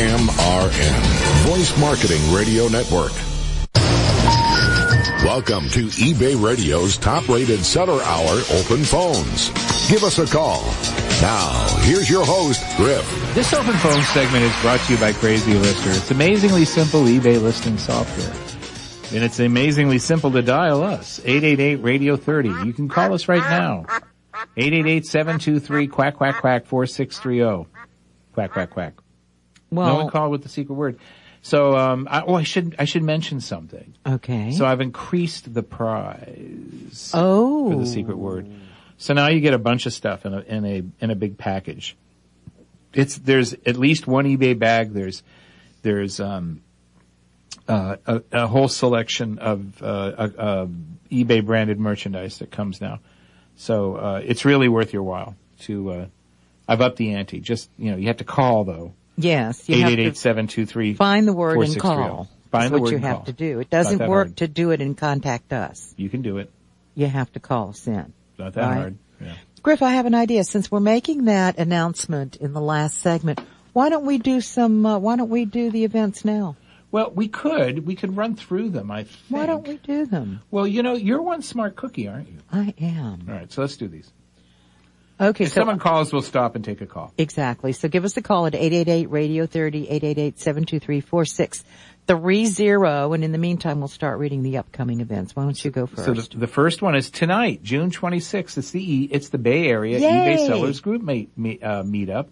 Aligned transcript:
WMRN, 0.00 1.46
Voice 1.46 1.78
Marketing 1.78 2.32
Radio 2.32 2.68
Network. 2.68 3.12
Welcome 5.22 5.68
to 5.68 5.88
eBay 5.88 6.42
Radio's 6.42 6.96
top 6.96 7.28
rated 7.28 7.62
seller 7.62 8.02
hour 8.04 8.40
open 8.52 8.82
phones. 8.82 9.50
Give 9.90 10.02
us 10.02 10.18
a 10.18 10.24
call. 10.24 10.62
Now, 11.20 11.66
here's 11.82 12.08
your 12.08 12.24
host, 12.24 12.62
Griff. 12.78 13.34
This 13.34 13.52
open 13.52 13.74
phone 13.74 14.00
segment 14.04 14.42
is 14.42 14.62
brought 14.62 14.80
to 14.80 14.94
you 14.94 14.98
by 14.98 15.12
CrazyLister. 15.12 15.94
It's 15.94 16.10
amazingly 16.10 16.64
simple 16.64 17.02
eBay 17.02 17.38
listing 17.38 17.76
software. 17.76 18.32
And 19.14 19.22
it's 19.22 19.38
amazingly 19.38 19.98
simple 19.98 20.30
to 20.30 20.40
dial 20.40 20.82
us. 20.82 21.20
888 21.26 21.76
Radio 21.84 22.16
30. 22.16 22.48
You 22.64 22.72
can 22.72 22.88
call 22.88 23.12
us 23.12 23.28
right 23.28 23.42
now. 23.42 23.84
888-723- 24.56 25.90
quack 25.90 26.16
quack 26.16 26.64
4630. 26.64 26.64
quack 26.64 26.64
quack 26.64 26.64
quack 26.64 26.64
oh 26.64 26.64
4630. 26.64 27.66
Quack 28.32 28.52
quack 28.52 28.70
quack. 28.70 28.94
Well, 29.70 29.86
no 29.86 29.94
one 29.96 30.10
called 30.10 30.30
with 30.32 30.42
the 30.42 30.48
secret 30.48 30.74
word. 30.74 30.98
So, 31.42 31.76
um, 31.76 32.06
I, 32.10 32.20
oh, 32.20 32.34
I 32.34 32.42
should, 32.42 32.76
I 32.78 32.84
should 32.84 33.02
mention 33.02 33.40
something. 33.40 33.94
okay. 34.06 34.52
So 34.52 34.66
I've 34.66 34.80
increased 34.80 35.52
the 35.52 35.62
prize 35.62 37.12
oh. 37.14 37.70
for 37.70 37.78
the 37.78 37.86
secret 37.86 38.18
word. 38.18 38.46
So 38.98 39.14
now 39.14 39.28
you 39.28 39.40
get 39.40 39.54
a 39.54 39.58
bunch 39.58 39.86
of 39.86 39.94
stuff 39.94 40.26
in 40.26 40.34
a, 40.34 40.40
in 40.40 40.64
a, 40.66 40.82
in 41.00 41.10
a 41.10 41.14
big 41.14 41.38
package. 41.38 41.96
It's, 42.92 43.16
there's 43.16 43.54
at 43.64 43.76
least 43.76 44.06
one 44.06 44.26
eBay 44.26 44.58
bag. 44.58 44.92
There's, 44.92 45.22
there's, 45.82 46.20
um, 46.20 46.60
uh, 47.66 47.96
a, 48.06 48.22
a 48.32 48.46
whole 48.46 48.68
selection 48.68 49.38
of, 49.38 49.82
uh, 49.82 50.66
eBay 51.10 51.44
branded 51.44 51.80
merchandise 51.80 52.38
that 52.40 52.50
comes 52.50 52.82
now. 52.82 53.00
So, 53.56 53.96
uh, 53.96 54.20
it's 54.22 54.44
really 54.44 54.68
worth 54.68 54.92
your 54.92 55.04
while 55.04 55.36
to, 55.60 55.90
uh, 55.90 56.06
I've 56.68 56.82
upped 56.82 56.98
the 56.98 57.14
ante. 57.14 57.40
Just, 57.40 57.70
you 57.78 57.92
know, 57.92 57.96
you 57.96 58.08
have 58.08 58.18
to 58.18 58.24
call 58.24 58.64
though. 58.64 58.92
Yes. 59.16 59.68
You 59.68 59.82
have 59.82 59.90
to 59.90 59.96
888-723. 60.10 60.96
find 60.96 61.26
the 61.28 61.32
word 61.32 61.58
and 61.58 61.78
call. 61.78 62.28
Find 62.50 62.72
what 62.72 62.82
word 62.82 62.90
you 62.92 62.98
have 62.98 63.16
call. 63.16 63.24
to 63.26 63.32
do. 63.32 63.60
It 63.60 63.70
doesn't 63.70 63.98
work 64.08 64.28
hard. 64.28 64.36
to 64.38 64.48
do 64.48 64.70
it 64.70 64.80
and 64.80 64.96
contact 64.96 65.52
us. 65.52 65.94
You 65.96 66.08
can 66.08 66.22
do 66.22 66.38
it. 66.38 66.50
You 66.94 67.06
have 67.06 67.30
to 67.32 67.40
call 67.40 67.70
us 67.70 67.86
in. 67.86 68.12
Not 68.38 68.54
that 68.54 68.60
Right. 68.66 68.74
hard. 68.76 68.98
Yeah. 69.20 69.34
Griff, 69.62 69.82
I 69.82 69.90
have 69.90 70.06
an 70.06 70.14
idea. 70.14 70.42
Since 70.44 70.70
we're 70.70 70.80
making 70.80 71.26
that 71.26 71.58
announcement 71.58 72.36
in 72.36 72.52
the 72.52 72.60
last 72.60 72.98
segment, 72.98 73.40
why 73.72 73.88
don't 73.90 74.06
we 74.06 74.18
do 74.18 74.40
some, 74.40 74.84
uh, 74.86 74.98
why 74.98 75.16
don't 75.16 75.30
we 75.30 75.44
do 75.44 75.70
the 75.70 75.84
events 75.84 76.24
now? 76.24 76.56
Well, 76.90 77.12
we 77.14 77.28
could. 77.28 77.86
We 77.86 77.94
could 77.94 78.16
run 78.16 78.34
through 78.34 78.70
them, 78.70 78.90
I 78.90 79.04
think. 79.04 79.16
Why 79.28 79.46
don't 79.46 79.66
we 79.68 79.76
do 79.76 80.06
them? 80.06 80.40
Well, 80.50 80.66
you 80.66 80.82
know, 80.82 80.94
you're 80.94 81.22
one 81.22 81.42
smart 81.42 81.76
cookie, 81.76 82.08
aren't 82.08 82.28
you? 82.28 82.38
I 82.50 82.74
am. 82.80 83.26
All 83.28 83.34
right, 83.34 83.52
so 83.52 83.60
let's 83.60 83.76
do 83.76 83.86
these. 83.86 84.10
Okay, 85.20 85.44
If 85.44 85.50
so 85.50 85.60
someone 85.60 85.78
calls, 85.78 86.12
we'll 86.14 86.22
stop 86.22 86.56
and 86.56 86.64
take 86.64 86.80
a 86.80 86.86
call. 86.86 87.12
Exactly. 87.18 87.72
So 87.72 87.88
give 87.88 88.06
us 88.06 88.16
a 88.16 88.22
call 88.22 88.46
at 88.46 88.54
888-radio-30, 88.54 89.90
888-723-4630. 92.06 93.14
And 93.14 93.22
in 93.22 93.32
the 93.32 93.38
meantime, 93.38 93.80
we'll 93.80 93.88
start 93.88 94.18
reading 94.18 94.42
the 94.42 94.56
upcoming 94.56 95.00
events. 95.00 95.36
Why 95.36 95.42
don't 95.44 95.62
you 95.62 95.70
go 95.70 95.86
first? 95.86 96.04
So 96.06 96.14
the, 96.14 96.38
the 96.38 96.46
first 96.46 96.80
one 96.80 96.94
is 96.96 97.10
tonight, 97.10 97.62
June 97.62 97.90
26th. 97.90 98.56
It's 98.56 98.70
the 98.70 98.82
E- 98.82 99.08
it's 99.12 99.28
the 99.28 99.36
Bay 99.36 99.68
Area 99.68 99.98
Yay! 99.98 100.08
eBay 100.08 100.46
Sellers 100.46 100.80
Group 100.80 101.02
meet, 101.02 101.36
meet, 101.36 101.62
uh, 101.62 101.82
meetup, 101.82 102.28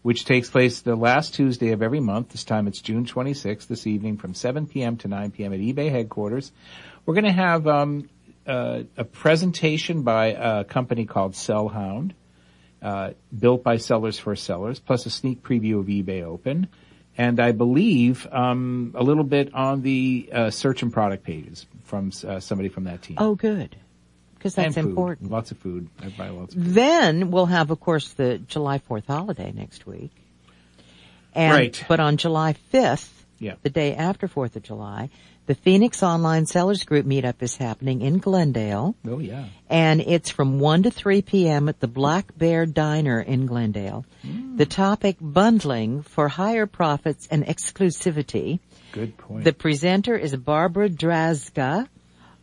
which 0.00 0.24
takes 0.24 0.48
place 0.48 0.80
the 0.80 0.96
last 0.96 1.34
Tuesday 1.34 1.72
of 1.72 1.82
every 1.82 2.00
month. 2.00 2.30
This 2.30 2.44
time 2.44 2.66
it's 2.66 2.80
June 2.80 3.04
26th 3.04 3.66
this 3.66 3.86
evening 3.86 4.16
from 4.16 4.32
7 4.32 4.66
p.m. 4.66 4.96
to 4.96 5.08
9 5.08 5.30
p.m. 5.32 5.52
at 5.52 5.60
eBay 5.60 5.90
headquarters. 5.90 6.52
We're 7.04 7.14
going 7.14 7.24
to 7.24 7.32
have 7.32 7.66
um, 7.66 8.08
uh, 8.46 8.84
a 8.96 9.04
presentation 9.04 10.02
by 10.04 10.28
a 10.28 10.64
company 10.64 11.04
called 11.04 11.34
Sellhound, 11.34 12.12
uh, 12.82 13.10
built 13.36 13.62
by 13.62 13.76
Sellers 13.76 14.18
for 14.18 14.34
Sellers, 14.36 14.78
plus 14.78 15.06
a 15.06 15.10
sneak 15.10 15.42
preview 15.42 15.80
of 15.80 15.86
eBay 15.86 16.22
Open. 16.22 16.68
And 17.18 17.40
I 17.40 17.52
believe 17.52 18.26
um, 18.32 18.94
a 18.96 19.02
little 19.02 19.24
bit 19.24 19.52
on 19.52 19.82
the 19.82 20.30
uh, 20.32 20.50
search 20.50 20.82
and 20.82 20.92
product 20.92 21.24
pages 21.24 21.66
from 21.84 22.12
uh, 22.26 22.40
somebody 22.40 22.68
from 22.68 22.84
that 22.84 23.02
team. 23.02 23.16
oh, 23.20 23.34
good. 23.34 23.76
Because 24.36 24.54
that's 24.54 24.78
important. 24.78 25.30
Lots 25.30 25.50
of 25.50 25.58
food. 25.58 25.90
I 26.00 26.08
buy 26.08 26.30
lots 26.30 26.54
of 26.54 26.62
food. 26.62 26.72
Then 26.72 27.30
we'll 27.30 27.44
have, 27.44 27.70
of 27.70 27.78
course, 27.78 28.10
the 28.14 28.38
July 28.38 28.78
4th 28.78 29.04
holiday 29.06 29.52
next 29.52 29.86
week. 29.86 30.12
And, 31.34 31.52
Right. 31.52 31.84
But 31.86 32.00
on 32.00 32.16
July 32.16 32.54
5th, 32.72 33.10
Yeah. 33.40 33.54
the 33.62 33.70
day 33.70 33.94
after 33.96 34.28
4th 34.28 34.54
of 34.56 34.62
July, 34.62 35.10
the 35.46 35.54
Phoenix 35.54 36.02
Online 36.02 36.46
Sellers 36.46 36.84
Group 36.84 37.06
meetup 37.06 37.42
is 37.42 37.56
happening 37.56 38.02
in 38.02 38.18
Glendale. 38.18 38.94
Oh 39.08 39.18
yeah. 39.18 39.46
and 39.68 40.00
it's 40.00 40.30
from 40.30 40.60
1 40.60 40.84
to 40.84 40.90
3 40.90 41.22
p.m. 41.22 41.68
at 41.68 41.80
the 41.80 41.88
Black 41.88 42.36
Bear 42.36 42.66
Diner 42.66 43.20
in 43.20 43.46
Glendale. 43.46 44.04
Hmm. 44.22 44.56
The 44.56 44.66
topic 44.66 45.16
bundling 45.20 46.02
for 46.02 46.28
higher 46.28 46.66
profits 46.66 47.26
and 47.30 47.44
exclusivity. 47.46 48.60
Good 48.92 49.16
point. 49.16 49.44
The 49.44 49.52
presenter 49.54 50.16
is 50.16 50.36
Barbara 50.36 50.88
Drazga, 50.90 51.88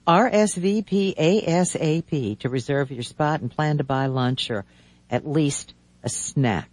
RSVP 0.08 1.16
ASAP 1.16 2.40
to 2.40 2.50
reserve 2.50 2.92
your 2.92 3.04
spot 3.04 3.42
and 3.42 3.52
plan 3.52 3.78
to 3.78 3.84
buy 3.84 4.08
lunch 4.08 4.50
or 4.50 4.66
at 5.12 5.28
least 5.28 5.74
a 6.04 6.10
snack. 6.10 6.70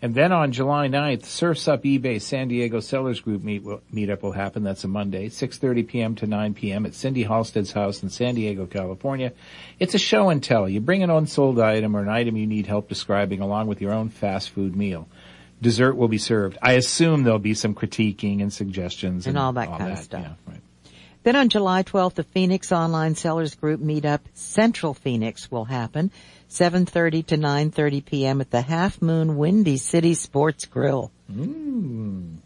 And 0.00 0.14
then 0.14 0.30
on 0.30 0.52
July 0.52 0.88
9th, 0.88 1.24
Surfs 1.24 1.66
Up 1.66 1.82
eBay 1.82 2.20
San 2.22 2.48
Diego 2.48 2.78
Sellers 2.78 3.20
Group 3.20 3.42
meet, 3.42 3.64
will, 3.64 3.80
meetup 3.92 4.22
will 4.22 4.32
happen. 4.32 4.62
That's 4.62 4.84
a 4.84 4.88
Monday, 4.88 5.28
6.30 5.28 5.88
p.m. 5.88 6.14
to 6.16 6.26
9 6.26 6.54
p.m. 6.54 6.86
at 6.86 6.94
Cindy 6.94 7.24
Halstead's 7.24 7.72
house 7.72 8.02
in 8.02 8.08
San 8.08 8.36
Diego, 8.36 8.66
California. 8.66 9.32
It's 9.80 9.94
a 9.94 9.98
show 9.98 10.28
and 10.28 10.42
tell. 10.42 10.68
You 10.68 10.80
bring 10.80 11.02
an 11.02 11.10
unsold 11.10 11.58
item 11.58 11.96
or 11.96 12.00
an 12.00 12.08
item 12.08 12.36
you 12.36 12.46
need 12.46 12.66
help 12.66 12.88
describing 12.88 13.40
along 13.40 13.66
with 13.66 13.80
your 13.80 13.92
own 13.92 14.08
fast 14.08 14.50
food 14.50 14.76
meal. 14.76 15.08
Dessert 15.60 15.96
will 15.96 16.08
be 16.08 16.18
served. 16.18 16.56
I 16.62 16.74
assume 16.74 17.24
there'll 17.24 17.40
be 17.40 17.54
some 17.54 17.74
critiquing 17.74 18.40
and 18.40 18.52
suggestions 18.52 19.26
And 19.26 19.36
all 19.36 19.52
that 19.54 19.66
kind 19.66 19.92
of 19.92 19.98
stuff. 19.98 20.22
Yeah, 20.22 20.52
right. 20.52 20.57
Then 21.24 21.36
on 21.36 21.48
July 21.48 21.82
12th, 21.82 22.14
the 22.14 22.22
Phoenix 22.22 22.72
Online 22.72 23.14
Sellers 23.14 23.54
Group 23.54 23.80
meetup, 23.80 24.20
Central 24.34 24.94
Phoenix, 24.94 25.50
will 25.50 25.64
happen, 25.64 26.10
7.30 26.48 27.26
to 27.26 27.36
9.30 27.36 28.04
p.m. 28.04 28.40
at 28.40 28.50
the 28.50 28.62
Half 28.62 29.02
Moon 29.02 29.36
Windy 29.36 29.76
City 29.76 30.14
Sports 30.14 30.64
Grill. 30.66 31.10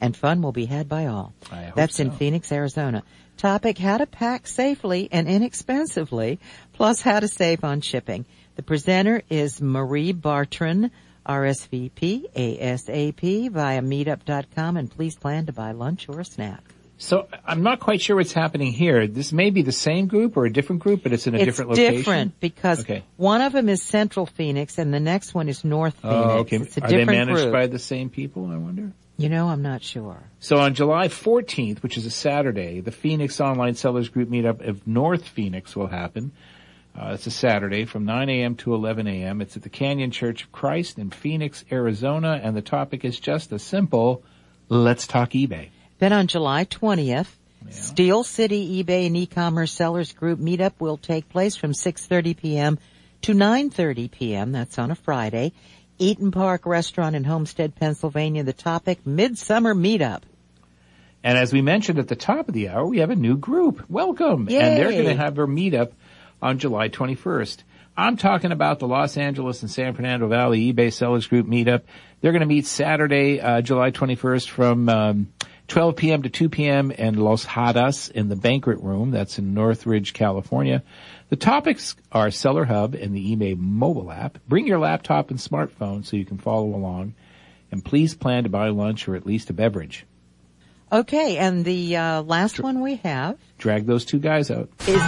And 0.00 0.16
fun 0.16 0.43
will 0.43 0.53
be 0.53 0.65
had 0.65 0.88
by 0.88 1.06
all. 1.06 1.32
That's 1.77 2.00
in. 2.00 2.11
Phoenix, 2.11 2.50
Arizona. 2.50 3.05
Topic, 3.37 3.78
how 3.78 3.99
to 3.99 4.06
pack 4.06 4.47
safely 4.47 5.09
and 5.12 5.28
inexpensively, 5.28 6.41
plus 6.72 7.00
how 7.00 7.21
to 7.21 7.28
save 7.28 7.62
on 7.65 7.81
shipping. 7.81 8.25
The 8.56 8.62
presenter 8.62 9.22
is 9.31 9.61
Marie 9.61 10.12
Bartran, 10.12 10.91
RSVP, 11.27 12.32
ASAP, 12.32 13.50
via 13.50 13.81
meetup.com, 13.81 14.77
and 14.77 14.91
please 14.91 15.15
plan 15.16 15.47
to 15.47 15.53
buy 15.53 15.72
lunch 15.72 16.09
or 16.09 16.21
a 16.21 16.25
snack. 16.25 16.62
So 17.02 17.26
I'm 17.44 17.64
not 17.64 17.80
quite 17.80 18.00
sure 18.00 18.14
what's 18.14 18.32
happening 18.32 18.72
here. 18.72 19.08
This 19.08 19.32
may 19.32 19.50
be 19.50 19.62
the 19.62 19.72
same 19.72 20.06
group 20.06 20.36
or 20.36 20.46
a 20.46 20.52
different 20.52 20.82
group, 20.82 21.02
but 21.02 21.12
it's 21.12 21.26
in 21.26 21.34
a 21.34 21.38
it's 21.38 21.46
different 21.46 21.70
location. 21.70 21.94
It's 21.94 22.00
different 22.04 22.40
because 22.40 22.80
Okay. 22.80 23.02
one 23.16 23.40
of 23.40 23.52
them 23.52 23.68
is 23.68 23.82
Central 23.82 24.24
Phoenix 24.24 24.78
and 24.78 24.94
the 24.94 25.00
next 25.00 25.34
one 25.34 25.48
is 25.48 25.64
North 25.64 25.94
Phoenix. 26.00 26.16
Oh, 26.32 26.38
okay. 26.40 26.56
It's 26.58 26.78
a 26.78 26.84
Are 26.84 26.88
they 26.88 27.04
managed 27.04 27.40
group. 27.40 27.52
by 27.52 27.66
the 27.66 27.80
same 27.80 28.08
people, 28.08 28.46
I 28.46 28.56
wonder? 28.56 28.92
you 29.16 29.28
know, 29.28 29.48
I'm 29.48 29.62
not 29.62 29.82
sure. 29.82 30.16
So 30.38 30.58
on 30.58 30.74
July 30.74 31.08
14th, 31.08 31.82
which 31.82 31.96
is 31.98 32.06
a 32.06 32.10
Saturday, 32.10 32.78
the 32.80 32.92
Phoenix 32.92 33.40
Online 33.40 33.74
Sellers 33.74 34.08
Group 34.08 34.28
meetup 34.30 34.66
of 34.66 34.86
North 34.86 35.26
Phoenix 35.26 35.74
will 35.74 35.88
happen. 35.88 36.30
Uh, 36.96 37.12
it's 37.14 37.26
a 37.26 37.30
Saturday 37.32 37.84
from 37.84 38.04
9 38.04 38.28
a.m. 38.28 38.54
to 38.56 38.74
11 38.74 39.08
a.m. 39.08 39.40
It's 39.40 39.56
at 39.56 39.62
the 39.64 39.69
Canyon 39.70 40.12
Church 40.12 40.44
of 40.44 40.52
Christ 40.52 40.98
in 40.98 41.10
Phoenix, 41.10 41.64
Arizona, 41.72 42.40
and 42.42 42.56
the 42.56 42.62
topic 42.62 43.04
is 43.04 43.19
just 43.19 43.50
a 43.50 43.58
simple, 43.58 44.22
let's 44.69 45.06
talk 45.08 45.30
eBay. 45.30 45.70
Then 46.02 46.12
on 46.12 46.26
July 46.26 46.64
20th, 46.64 47.28
Steel 47.70 48.24
City 48.24 48.82
eBay 48.82 49.06
and 49.06 49.16
e-commerce 49.16 49.70
sellers 49.70 50.12
group 50.12 50.40
meetup 50.40 50.72
will 50.80 50.96
take 50.96 51.28
place 51.28 51.54
from 51.54 51.70
6:30 51.70 52.36
p.m. 52.36 52.78
to 53.20 53.34
9:30 53.34 54.10
p.m. 54.10 54.50
That's 54.50 54.80
on 54.80 54.90
a 54.90 54.96
Friday. 54.96 55.52
Eat'n 56.00 56.32
Park 56.32 56.66
Restaurant 56.66 57.14
in 57.14 57.22
Homestead, 57.22 57.76
Pennsylvania. 57.76 58.43
The 58.43 58.52
topic 58.52 59.06
Midsummer 59.06 59.76
Meetup. 59.76 60.22
And 61.22 61.38
as 61.38 61.52
we 61.52 61.62
mentioned 61.62 62.00
at 62.00 62.08
the 62.08 62.16
top 62.16 62.48
of 62.48 62.55
the 62.55 62.70
hour, 62.70 62.84
we 62.84 62.98
have 62.98 63.10
a 63.10 63.14
new 63.14 63.37
group. 63.37 63.88
Welcome. 63.88 64.48
And 64.48 64.76
they're 64.76 64.90
going 64.90 65.05
to 65.05 65.14
have 65.14 65.37
their 65.37 65.46
meetup 65.46 65.93
on 66.43 66.58
July 66.58 66.88
21st. 66.88 67.58
I'm 67.96 68.16
talking 68.16 68.50
about 68.50 68.81
the 68.81 68.88
Los 68.88 69.16
Angeles 69.16 69.62
and 69.62 69.70
San 69.70 69.94
Fernando 69.94 70.26
Valley 70.26 70.72
eBay 70.72 70.93
Sellers 70.93 71.28
Group 71.28 71.46
meetup. 71.46 71.82
They're 72.20 72.32
going 72.32 72.40
to 72.40 72.46
meet 72.46 72.66
Saturday, 72.66 73.40
uh, 73.40 73.60
July 73.60 73.93
21st 73.93 74.48
from 74.48 74.88
um, 74.88 75.32
12 75.72 75.96
p.m. 75.96 76.22
to 76.22 76.28
2 76.28 76.50
p.m. 76.50 76.90
in 76.90 77.16
Los 77.16 77.46
Hadas 77.46 78.10
in 78.10 78.28
the 78.28 78.36
banquet 78.36 78.78
room. 78.80 79.10
That's 79.10 79.38
in 79.38 79.54
Northridge, 79.54 80.12
California. 80.12 80.82
The 81.30 81.36
topics 81.36 81.96
are 82.12 82.30
Seller 82.30 82.66
Hub 82.66 82.94
and 82.94 83.16
the 83.16 83.34
eBay 83.34 83.56
mobile 83.56 84.12
app. 84.12 84.36
Bring 84.46 84.66
your 84.66 84.78
laptop 84.78 85.30
and 85.30 85.38
smartphone 85.38 86.04
so 86.04 86.19
you 86.19 86.26
can 86.26 86.36
follow 86.36 86.66
along. 86.66 87.14
And 87.70 87.82
please 87.82 88.14
plan 88.14 88.42
to 88.42 88.50
buy 88.50 88.69
lunch 88.69 89.08
or 89.08 89.16
at 89.16 89.24
least 89.24 89.48
a 89.48 89.54
beverage. 89.54 90.04
Okay, 90.92 91.38
and 91.38 91.64
the 91.64 91.96
uh, 91.96 92.22
last 92.22 92.60
one 92.60 92.82
we 92.82 92.96
have 92.96 93.38
Drag 93.56 93.86
those 93.86 94.04
two 94.04 94.19
guys 94.19 94.50
out. 94.50 94.69
is 94.80 95.02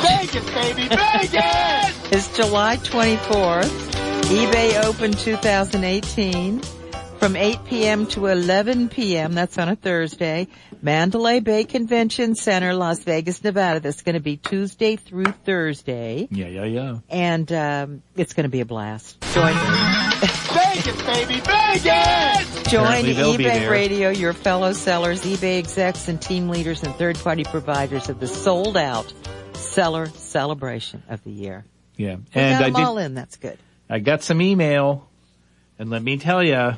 Vegas, 0.00 0.50
baby, 0.50 0.88
Vegas! 0.88 2.12
is 2.12 2.36
July 2.36 2.78
24th, 2.78 3.92
eBay 4.22 4.82
Open 4.82 5.12
2018. 5.12 6.81
From 7.22 7.36
8 7.36 7.64
p.m. 7.66 8.06
to 8.08 8.26
11 8.26 8.88
p.m. 8.88 9.32
That's 9.32 9.56
on 9.56 9.68
a 9.68 9.76
Thursday. 9.76 10.48
Mandalay 10.82 11.38
Bay 11.38 11.62
Convention 11.62 12.34
Center, 12.34 12.74
Las 12.74 13.04
Vegas, 13.04 13.44
Nevada. 13.44 13.78
That's 13.78 14.02
going 14.02 14.14
to 14.14 14.20
be 14.20 14.36
Tuesday 14.38 14.96
through 14.96 15.26
Thursday. 15.44 16.26
Yeah, 16.32 16.48
yeah, 16.48 16.64
yeah. 16.64 16.98
And 17.08 17.52
um, 17.52 18.02
it's 18.16 18.32
going 18.32 18.42
to 18.42 18.50
be 18.50 18.58
a 18.58 18.64
blast. 18.64 19.20
Join 19.34 19.54
Vegas, 19.54 21.02
baby, 21.02 21.38
Vegas! 21.38 22.62
Join 22.64 23.08
Apparently 23.08 23.44
eBay. 23.44 23.70
Radio, 23.70 24.10
your 24.10 24.32
fellow 24.32 24.72
sellers, 24.72 25.22
eBay 25.22 25.60
execs 25.60 26.08
and 26.08 26.20
team 26.20 26.48
leaders 26.48 26.82
and 26.82 26.92
third 26.96 27.16
party 27.20 27.44
providers 27.44 28.08
of 28.08 28.18
the 28.18 28.26
sold 28.26 28.76
out 28.76 29.14
seller 29.54 30.06
celebration 30.06 31.04
of 31.08 31.22
the 31.22 31.30
year. 31.30 31.64
Yeah. 31.96 32.16
And 32.34 32.58
got 32.58 32.66
I 32.66 32.70
them 32.70 32.84
all 32.84 32.98
in. 32.98 33.14
That's 33.14 33.36
good. 33.36 33.60
I 33.88 34.00
got 34.00 34.24
some 34.24 34.42
email 34.42 35.08
and 35.78 35.88
let 35.88 36.02
me 36.02 36.18
tell 36.18 36.42
you, 36.42 36.72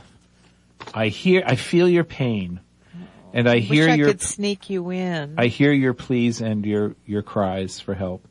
I 0.92 1.08
hear, 1.08 1.42
I 1.46 1.56
feel 1.56 1.88
your 1.88 2.04
pain 2.04 2.60
and 3.32 3.48
I 3.48 3.58
hear 3.58 3.88
I 3.88 3.94
your, 3.94 4.08
could 4.08 4.22
sneak 4.22 4.70
you 4.70 4.90
in. 4.90 5.34
I 5.38 5.46
hear 5.46 5.72
your 5.72 5.94
pleas 5.94 6.40
and 6.40 6.64
your, 6.64 6.96
your 7.06 7.22
cries 7.22 7.81
for 7.81 7.94
help, 7.94 8.26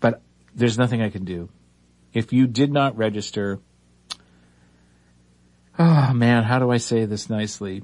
but 0.00 0.22
there's 0.54 0.78
nothing 0.78 1.02
I 1.02 1.10
can 1.10 1.24
do. 1.24 1.48
If 2.12 2.32
you 2.32 2.46
did 2.46 2.72
not 2.72 2.96
register, 2.96 3.60
oh 5.78 6.12
man, 6.12 6.44
how 6.44 6.58
do 6.58 6.70
I 6.70 6.78
say 6.78 7.04
this 7.04 7.28
nicely? 7.28 7.82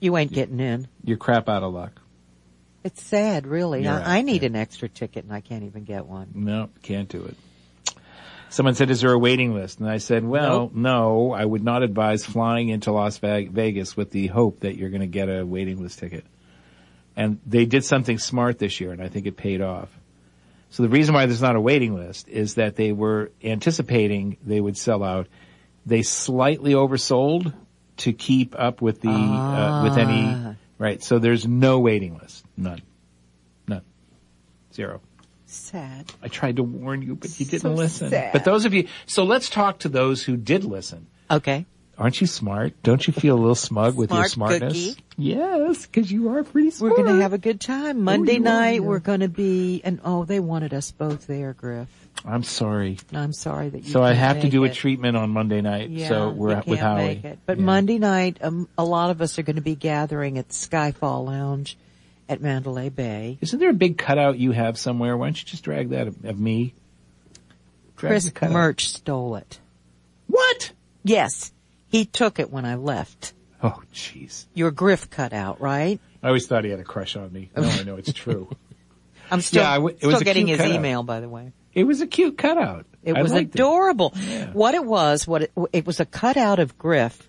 you 0.00 0.16
ain't 0.16 0.32
getting 0.32 0.60
in. 0.60 0.88
You're 1.04 1.16
crap 1.16 1.48
out 1.48 1.62
of 1.62 1.72
luck. 1.72 2.00
It's 2.84 3.02
sad, 3.02 3.46
really. 3.46 3.86
I, 3.86 4.18
I 4.18 4.22
need 4.22 4.42
yeah. 4.42 4.48
an 4.48 4.56
extra 4.56 4.88
ticket 4.88 5.24
and 5.24 5.32
I 5.32 5.40
can't 5.40 5.64
even 5.64 5.84
get 5.84 6.06
one. 6.06 6.30
No, 6.34 6.70
can't 6.82 7.08
do 7.08 7.24
it. 7.24 7.36
Someone 8.56 8.74
said, 8.74 8.88
is 8.88 9.02
there 9.02 9.12
a 9.12 9.18
waiting 9.18 9.52
list? 9.52 9.80
And 9.80 9.88
I 9.90 9.98
said, 9.98 10.24
well, 10.24 10.60
Nope. 10.60 10.72
no, 10.74 11.32
I 11.32 11.44
would 11.44 11.62
not 11.62 11.82
advise 11.82 12.24
flying 12.24 12.70
into 12.70 12.90
Las 12.90 13.18
Vegas 13.18 13.98
with 13.98 14.10
the 14.12 14.28
hope 14.28 14.60
that 14.60 14.76
you're 14.76 14.88
going 14.88 15.02
to 15.02 15.06
get 15.06 15.28
a 15.28 15.44
waiting 15.44 15.82
list 15.82 15.98
ticket. 15.98 16.24
And 17.14 17.38
they 17.44 17.66
did 17.66 17.84
something 17.84 18.16
smart 18.16 18.58
this 18.58 18.80
year 18.80 18.92
and 18.92 19.02
I 19.02 19.08
think 19.08 19.26
it 19.26 19.36
paid 19.36 19.60
off. 19.60 19.90
So 20.70 20.82
the 20.84 20.88
reason 20.88 21.14
why 21.14 21.26
there's 21.26 21.42
not 21.42 21.54
a 21.54 21.60
waiting 21.60 21.96
list 21.96 22.28
is 22.30 22.54
that 22.54 22.76
they 22.76 22.92
were 22.92 23.30
anticipating 23.44 24.38
they 24.42 24.58
would 24.62 24.78
sell 24.78 25.04
out. 25.04 25.26
They 25.84 26.00
slightly 26.00 26.72
oversold 26.72 27.52
to 27.98 28.12
keep 28.14 28.54
up 28.58 28.80
with 28.80 29.02
the, 29.02 29.10
uh, 29.10 29.82
with 29.84 29.98
Ah. 29.98 30.00
any, 30.00 30.56
right. 30.78 31.02
So 31.02 31.18
there's 31.18 31.46
no 31.46 31.78
waiting 31.80 32.16
list. 32.16 32.42
None. 32.56 32.80
None. 33.68 33.82
Zero. 34.72 35.02
Sad. 35.46 36.12
I 36.22 36.28
tried 36.28 36.56
to 36.56 36.62
warn 36.62 37.02
you, 37.02 37.14
but 37.14 37.38
you 37.38 37.46
didn't 37.46 37.62
So 37.62 37.72
listen. 37.72 38.10
sad. 38.10 38.32
But 38.32 38.44
those 38.44 38.64
of 38.64 38.74
you, 38.74 38.88
so 39.06 39.24
let's 39.24 39.48
talk 39.48 39.78
to 39.80 39.88
those 39.88 40.22
who 40.24 40.36
did 40.36 40.64
listen. 40.64 41.06
Okay. 41.30 41.64
Aren't 41.98 42.20
you 42.20 42.26
smart? 42.26 42.74
Don't 42.82 43.06
you 43.06 43.12
feel 43.14 43.36
a 43.36 43.40
little 43.40 43.54
smug 43.54 43.96
with 43.96 44.10
your 44.10 44.26
Smart 44.28 44.58
smartness? 44.60 44.88
cookie. 44.96 45.02
Yes, 45.16 45.86
because 45.86 46.12
you 46.12 46.28
are 46.28 46.44
pretty 46.44 46.70
smart. 46.70 46.92
We're 46.92 47.02
going 47.04 47.16
to 47.16 47.22
have 47.22 47.32
a 47.32 47.38
good 47.38 47.58
time. 47.58 48.02
Monday 48.02 48.34
you 48.34 48.40
are, 48.40 48.44
night, 48.44 48.72
yeah. 48.74 48.80
we're 48.80 48.98
going 48.98 49.20
to 49.20 49.28
be, 49.30 49.80
and 49.82 50.00
oh, 50.04 50.24
they 50.24 50.38
wanted 50.38 50.74
us 50.74 50.90
both 50.90 51.26
there, 51.26 51.54
Griff. 51.54 51.88
I'm 52.22 52.42
sorry. 52.42 52.98
I'm 53.14 53.32
sorry 53.32 53.70
that 53.70 53.84
you 53.84 53.90
So 53.90 54.02
I 54.02 54.12
have 54.12 54.42
to 54.42 54.50
do 54.50 54.64
a 54.64 54.68
treatment 54.70 55.16
on 55.16 55.30
Monday 55.30 55.62
night. 55.62 55.88
Yeah, 55.88 56.08
so 56.08 56.30
we're 56.30 56.52
at 56.52 56.66
with 56.66 56.80
Howie. 56.80 57.04
make 57.06 57.24
it. 57.24 57.38
But 57.46 57.58
Yeah. 57.58 57.64
Monday 57.64 57.98
night, 57.98 58.38
um, 58.42 58.68
a 58.76 58.84
lot 58.84 59.10
of 59.10 59.22
us 59.22 59.38
are 59.38 59.42
going 59.42 59.56
to 59.56 59.62
be 59.62 59.74
gathering 59.76 60.36
at 60.36 60.48
the 60.48 60.54
Skyfall 60.54 61.24
Lounge 61.24 61.78
at 62.28 62.40
Mandalay 62.40 62.88
Bay. 62.88 63.38
Isn't 63.40 63.58
there 63.58 63.70
a 63.70 63.74
big 63.74 63.98
cutout 63.98 64.38
you 64.38 64.52
have 64.52 64.78
somewhere? 64.78 65.16
Why 65.16 65.26
don't 65.26 65.38
you 65.40 65.46
just 65.46 65.62
drag 65.64 65.90
that 65.90 66.08
of, 66.08 66.24
of 66.24 66.38
me? 66.40 66.74
Drag 67.96 68.10
Chris. 68.34 68.50
Merch 68.50 68.88
stole 68.88 69.36
it. 69.36 69.58
What? 70.26 70.72
Yes, 71.04 71.52
he 71.88 72.04
took 72.04 72.38
it 72.38 72.50
when 72.50 72.64
I 72.64 72.74
left. 72.74 73.32
Oh, 73.62 73.80
jeez. 73.94 74.46
Your 74.54 74.70
Griff 74.70 75.08
cutout, 75.08 75.60
right? 75.60 75.98
I 76.22 76.26
always 76.26 76.46
thought 76.46 76.64
he 76.64 76.70
had 76.70 76.80
a 76.80 76.84
crush 76.84 77.16
on 77.16 77.32
me. 77.32 77.50
No, 77.56 77.62
I 77.62 77.84
know 77.84 77.96
it's 77.96 78.12
true. 78.14 78.50
I'm 79.30 79.40
still, 79.40 79.62
Yeah, 79.62 79.70
I 79.70 79.74
w- 79.76 79.96
it 79.98 80.06
was 80.06 80.16
still 80.16 80.24
getting 80.24 80.46
his 80.48 80.58
cutout. 80.58 80.74
email, 80.74 81.02
by 81.02 81.20
the 81.20 81.28
way. 81.28 81.52
It 81.72 81.84
was 81.84 82.00
a 82.00 82.06
cute 82.06 82.36
cutout. 82.38 82.86
It 83.02 83.16
I 83.16 83.22
was 83.22 83.32
adorable. 83.32 84.12
Yeah. 84.16 84.50
What 84.52 84.74
it 84.74 84.84
was, 84.84 85.26
what 85.26 85.42
it, 85.42 85.52
it 85.72 85.86
was 85.86 86.00
a 86.00 86.04
cutout 86.06 86.58
of 86.58 86.76
Griff, 86.76 87.28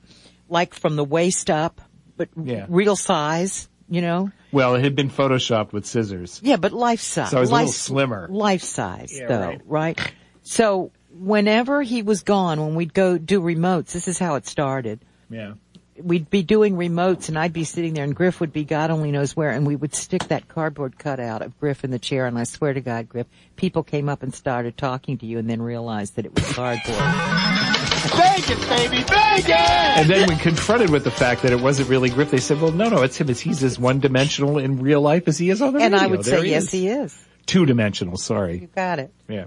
like 0.49 0.73
from 0.73 0.95
the 0.95 1.03
waist 1.03 1.49
up, 1.49 1.81
but 2.17 2.29
Yeah. 2.41 2.65
real 2.67 2.95
size, 2.95 3.69
you 3.89 4.01
know? 4.01 4.31
Well, 4.51 4.75
it 4.75 4.83
had 4.83 4.95
been 4.95 5.09
photoshopped 5.09 5.73
with 5.73 5.85
scissors. 5.85 6.39
Yeah, 6.43 6.57
but 6.57 6.71
life 6.73 7.01
size. 7.01 7.31
So 7.31 7.37
it 7.37 7.41
was 7.41 7.49
a 7.49 7.53
little 7.53 7.67
life, 7.67 7.75
slimmer. 7.75 8.27
Life 8.29 8.61
size, 8.63 9.13
Yeah, 9.17 9.27
though, 9.27 9.39
right. 9.39 9.61
right. 9.65 10.13
So 10.43 10.91
whenever 11.13 11.81
he 11.81 12.01
was 12.03 12.23
gone, 12.23 12.61
when 12.61 12.75
we'd 12.75 12.93
go 12.93 13.17
do 13.17 13.41
remotes, 13.41 13.91
this 13.91 14.07
is 14.07 14.17
how 14.19 14.35
it 14.35 14.47
started. 14.47 14.99
Yeah. 15.29 15.53
We'd 16.01 16.29
be 16.29 16.43
doing 16.43 16.75
remotes 16.75 17.27
and 17.27 17.39
I'd 17.39 17.53
be 17.53 17.63
sitting 17.63 17.95
there 17.95 18.03
and 18.03 18.15
Griff 18.15 18.39
would 18.39 18.53
be 18.53 18.63
God 18.63 18.91
only 18.91 19.11
knows 19.11 19.35
where 19.35 19.49
and 19.49 19.65
we 19.65 19.75
would 19.75 19.95
stick 19.95 20.25
that 20.25 20.47
cardboard 20.47 20.99
cutout 20.99 21.41
of 21.41 21.59
Griff 21.59 21.83
in 21.83 21.89
the 21.89 21.97
chair 21.97 22.27
and 22.27 22.37
I 22.37 22.43
swear 22.43 22.71
to 22.73 22.81
God, 22.81 23.09
Griff, 23.09 23.25
people 23.55 23.81
came 23.81 24.07
up 24.07 24.21
and 24.21 24.31
started 24.33 24.77
talking 24.77 25.17
to 25.17 25.25
you 25.25 25.39
and 25.39 25.49
then 25.49 25.59
realized 25.61 26.15
that 26.17 26.25
it 26.27 26.35
was 26.35 26.53
cardboard. 26.53 27.73
Vegas, 27.99 28.67
baby, 28.69 28.97
Vegas! 29.03 29.49
And 29.49 30.09
then 30.09 30.27
when 30.29 30.37
confronted 30.37 30.89
with 30.89 31.03
the 31.03 31.11
fact 31.11 31.41
that 31.43 31.51
it 31.51 31.59
wasn't 31.59 31.89
really 31.89 32.09
Griff, 32.09 32.31
they 32.31 32.39
said, 32.39 32.61
well, 32.61 32.71
no, 32.71 32.89
no, 32.89 33.01
it's 33.03 33.17
him. 33.17 33.29
It's, 33.29 33.39
he's 33.39 33.63
as 33.63 33.79
one 33.79 33.99
dimensional 33.99 34.57
in 34.57 34.79
real 34.81 35.01
life 35.01 35.27
as 35.27 35.37
he 35.37 35.49
is 35.49 35.61
on 35.61 35.73
the 35.73 35.79
and 35.79 35.93
radio. 35.93 36.07
I 36.07 36.09
would 36.11 36.23
There 36.23 36.39
say, 36.41 36.47
yes, 36.49 36.63
is. 36.65 36.71
he 36.71 36.87
is. 36.87 37.25
Two 37.45 37.65
dimensional, 37.65 38.17
sorry. 38.17 38.59
You 38.59 38.67
got 38.67 38.99
it. 38.99 39.13
Yeah. 39.27 39.45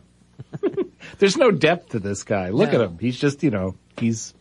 There's 1.19 1.37
no 1.37 1.51
depth 1.51 1.91
to 1.91 1.99
this 1.99 2.25
guy. 2.25 2.51
Look 2.51 2.73
No. 2.73 2.81
at 2.83 2.87
him. 2.91 2.99
He's 2.99 3.19
just, 3.19 3.43
you 3.43 3.51
know, 3.51 3.77
he's, 3.99 4.35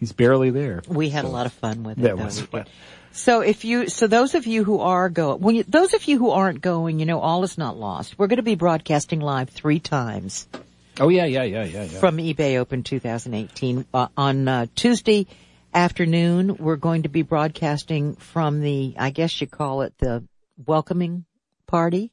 he's 0.00 0.12
barely 0.12 0.50
there. 0.50 0.82
We 0.88 1.08
had 1.10 1.24
a 1.24 1.28
lot 1.28 1.46
of 1.46 1.52
fun 1.52 1.82
with 1.84 1.98
it. 1.98 2.02
That 2.02 2.16
though, 2.16 2.24
was 2.24 2.40
fun. 2.40 2.64
So 3.12 3.40
if 3.40 3.64
you, 3.64 3.88
so 3.88 4.06
those 4.06 4.34
of 4.34 4.46
you 4.46 4.64
who 4.64 4.80
are 4.80 5.08
going, 5.08 5.40
when 5.40 5.56
you, 5.56 5.64
those 5.64 5.94
of 5.94 6.04
you 6.04 6.18
who 6.18 6.30
aren't 6.30 6.60
going, 6.60 7.00
you 7.00 7.06
know, 7.06 7.20
all 7.20 7.42
is 7.44 7.58
not 7.58 7.76
lost. 7.76 8.18
We're 8.18 8.26
going 8.28 8.36
to 8.36 8.42
be 8.42 8.54
broadcasting 8.54 9.20
live 9.20 9.48
three 9.50 9.80
times 9.80 10.46
Oh 11.00 11.08
yeah, 11.08 11.26
yeah, 11.26 11.44
yeah, 11.44 11.64
yeah, 11.64 11.84
yeah. 11.84 11.98
from 12.00 12.16
eBay 12.16 12.56
Open 12.56 12.82
2018 12.82 13.86
uh, 13.94 14.08
on 14.16 14.48
uh, 14.48 14.66
Tuesday 14.74 15.28
afternoon. 15.72 16.56
We're 16.56 16.74
going 16.74 17.04
to 17.04 17.08
be 17.08 17.22
broadcasting 17.22 18.16
from 18.16 18.60
the, 18.60 18.96
I 18.98 19.10
guess 19.10 19.40
you 19.40 19.46
call 19.46 19.82
it 19.82 19.94
the 19.98 20.24
welcoming 20.66 21.24
party. 21.68 22.12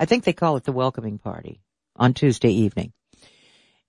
I 0.00 0.06
think 0.06 0.24
they 0.24 0.32
call 0.32 0.56
it 0.56 0.64
the 0.64 0.72
welcoming 0.72 1.18
party 1.18 1.60
on 1.94 2.12
Tuesday 2.12 2.50
evening. 2.50 2.92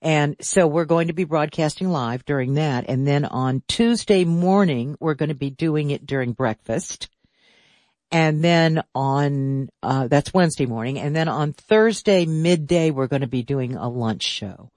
And 0.01 0.35
so 0.41 0.67
we're 0.67 0.85
going 0.85 1.07
to 1.07 1.13
be 1.13 1.23
broadcasting 1.23 1.89
live 1.89 2.23
during 2.23 2.53
that. 2.53 2.85
And 2.87 3.07
then 3.07 3.25
on 3.25 3.63
Tuesday 3.67 4.25
morning, 4.25 4.95
we're 4.99 5.15
going 5.15 5.29
to 5.29 5.35
be 5.35 5.49
doing 5.49 5.89
it 5.89 6.05
during 6.05 6.33
breakfast. 6.33 7.09
And 8.11 8.43
then 8.43 8.81
on, 8.95 9.69
uh, 9.83 10.07
that's 10.07 10.33
Wednesday 10.33 10.65
morning. 10.65 10.97
And 10.99 11.15
then 11.15 11.27
on 11.27 11.53
Thursday 11.53 12.25
midday, 12.25 12.89
we're 12.89 13.07
going 13.07 13.21
to 13.21 13.27
be 13.27 13.43
doing 13.43 13.75
a 13.75 13.87
lunch 13.87 14.23
show. 14.23 14.71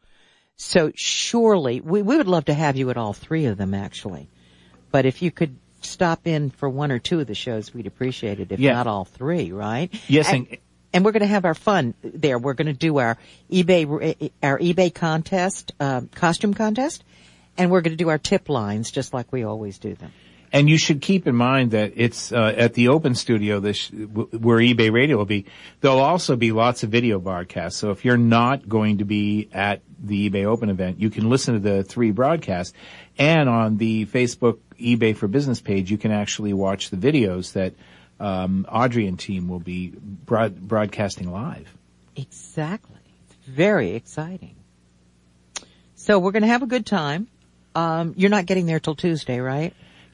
So 0.57 0.93
surely, 0.95 1.81
we, 1.81 2.03
we 2.03 2.17
would 2.19 2.29
love 2.29 2.45
to 2.47 2.55
have 2.55 2.77
you 2.77 2.91
at 2.91 2.97
all 2.99 3.13
three 3.15 3.47
of 3.47 3.57
them 3.57 3.73
actually. 3.75 4.29
But 4.91 5.07
if 5.07 5.23
you 5.23 5.31
could 5.31 5.57
stop 5.81 6.27
in 6.27 6.51
for 6.51 6.69
one 6.69 6.93
or 6.93 6.99
two 6.99 7.21
of 7.21 7.27
the 7.27 7.35
shows, 7.35 7.73
we'd 7.73 7.87
appreciate 7.87 8.39
it. 8.39 8.53
If 8.53 8.61
Yeah. 8.61 8.75
not 8.75 8.87
all 8.87 9.07
three, 9.07 9.51
right? 9.51 9.91
Yes, 10.09 10.29
And, 10.29 10.47
and- 10.49 10.59
and 10.95 11.07
we're 11.07 11.13
going 11.13 11.23
to 11.23 11.27
have 11.27 11.47
our 11.47 11.55
fun 11.55 11.95
there. 12.03 12.39
We're 12.39 12.53
going 12.53 12.67
to 12.67 12.75
do 12.75 12.99
our 12.99 13.17
eBay, 13.51 14.31
our 14.43 14.59
eBay 14.59 14.95
contest, 14.95 15.73
uh, 15.81 16.03
costume 16.15 16.53
contest. 16.53 17.03
And 17.57 17.71
we're 17.71 17.81
going 17.81 17.95
to 17.97 18.05
do 18.05 18.11
our 18.11 18.19
tip 18.19 18.51
lines 18.51 18.91
just 18.91 19.15
like 19.15 19.33
we 19.33 19.43
always 19.43 19.79
do 19.79 19.95
them. 19.95 20.13
And 20.53 20.69
you 20.69 20.77
should 20.77 21.01
keep 21.01 21.27
in 21.27 21.35
mind 21.35 21.71
that 21.71 21.95
it's 21.97 22.31
uh, 22.31 22.53
at 22.57 22.75
the 22.75 22.89
Open 22.89 23.15
Studio, 23.15 23.59
this 23.59 23.91
where 23.91 24.59
eBay 24.59 24.93
Radio 24.93 25.17
will 25.17 25.25
be. 25.25 25.47
There'll 25.81 25.99
also 25.99 26.37
be 26.37 26.53
lots 26.53 26.83
of 26.83 26.91
video 26.91 27.19
broadcasts. 27.19 27.79
So 27.79 27.91
if 27.91 28.05
you're 28.05 28.19
not 28.19 28.69
going 28.69 28.99
to 28.99 29.05
be 29.05 29.49
at 29.53 29.81
the 29.99 30.29
eBay 30.29 30.45
Open 30.45 30.69
event, 30.69 31.01
you 31.01 31.09
can 31.09 31.31
listen 31.31 31.55
to 31.55 31.61
the 31.61 31.83
three 31.83 32.11
broadcasts. 32.11 32.75
And 33.19 33.49
on 33.49 33.79
the 33.79 34.05
Facebook 34.07 34.59
eBay 34.79 35.17
for 35.17 35.27
Business 35.27 35.61
page, 35.61 35.91
you 35.91 35.97
can 35.97 36.13
actually 36.13 36.53
watch 36.53 36.91
the 36.91 36.99
videos 36.99 37.55
that 37.55 37.73
um, 38.21 38.67
Audrey 38.71 39.07
and 39.07 39.19
team 39.19 39.49
will 39.49 39.61
be 39.61 39.89
broad- 39.97 40.61
broadcasting 40.61 41.33
live. 41.33 41.69
Exactly. 42.15 43.01
It's 43.25 43.49
very 43.49 43.95
exciting. 43.95 44.55
So 45.95 46.19
we're 46.19 46.33
going 46.33 46.43
to 46.43 46.49
have 46.49 46.63
a 46.63 46.67
good 46.67 46.85
time. 46.85 47.29
Um, 47.75 48.13
you're 48.17 48.31
not 48.31 48.45
getting 48.45 48.67
there 48.67 48.81
till 48.81 48.95
Tuesday, 48.95 49.41
right? 49.41 49.73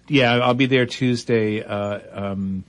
Yeah, 0.08 0.34
I'll 0.34 0.54
be 0.54 0.66
there 0.66 0.86
Tuesday, 0.86 1.62
uh, 1.62 2.00
um, 2.12 2.64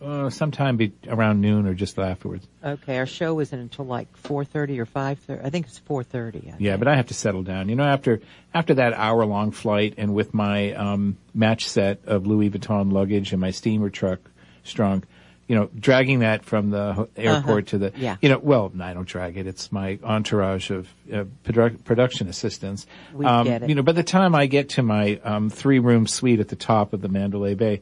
uh, 0.00 0.30
sometime 0.30 0.76
be 0.76 0.92
around 1.08 1.40
noon 1.40 1.66
or 1.66 1.74
just 1.74 1.98
afterwards. 1.98 2.46
Okay, 2.64 2.98
our 2.98 3.06
show 3.06 3.40
isn't 3.40 3.58
until 3.58 3.84
like 3.84 4.06
4.30 4.22 4.78
or 4.78 4.86
5.30. 4.86 5.44
I 5.44 5.50
think 5.50 5.66
it's 5.66 5.80
4.30. 5.80 6.44
Yeah, 6.44 6.56
think. 6.58 6.78
but 6.78 6.88
I 6.88 6.96
have 6.96 7.06
to 7.06 7.14
settle 7.14 7.42
down. 7.42 7.68
You 7.68 7.76
know, 7.76 7.84
after 7.84 8.20
after 8.54 8.74
that 8.74 8.92
hour 8.92 9.24
long 9.26 9.50
flight 9.50 9.94
and 9.96 10.14
with 10.14 10.32
my 10.34 10.72
um, 10.74 11.16
match 11.34 11.68
set 11.68 12.00
of 12.06 12.26
Louis 12.26 12.50
Vuitton 12.50 12.92
luggage 12.92 13.32
and 13.32 13.40
my 13.40 13.50
steamer 13.50 13.90
truck 13.90 14.20
strung, 14.62 15.02
you 15.48 15.56
know, 15.56 15.68
dragging 15.76 16.18
that 16.20 16.44
from 16.44 16.70
the 16.70 16.92
ho- 16.92 17.08
airport 17.16 17.68
to 17.68 17.78
the, 17.78 17.86
Uh-huh. 17.88 17.96
Yeah. 17.98 18.16
you 18.20 18.28
know, 18.28 18.38
well, 18.38 18.70
I 18.80 18.92
don't 18.94 19.08
drag 19.08 19.36
it. 19.38 19.46
It's 19.46 19.72
my 19.72 19.98
entourage 20.04 20.70
of 20.70 20.86
uh, 21.12 21.24
produ- 21.44 21.82
production 21.84 22.28
assistants. 22.28 22.86
We 23.14 23.24
um, 23.26 23.44
get 23.46 23.62
it. 23.62 23.68
You 23.70 23.74
know, 23.74 23.82
by 23.82 23.92
the 23.92 24.02
time 24.04 24.34
I 24.34 24.44
get 24.46 24.68
to 24.70 24.82
my 24.82 25.18
um, 25.24 25.48
three 25.50 25.78
room 25.78 26.06
suite 26.06 26.38
at 26.40 26.48
the 26.48 26.56
top 26.56 26.92
of 26.92 27.00
the 27.00 27.08
Mandalay 27.08 27.54
Bay, 27.54 27.80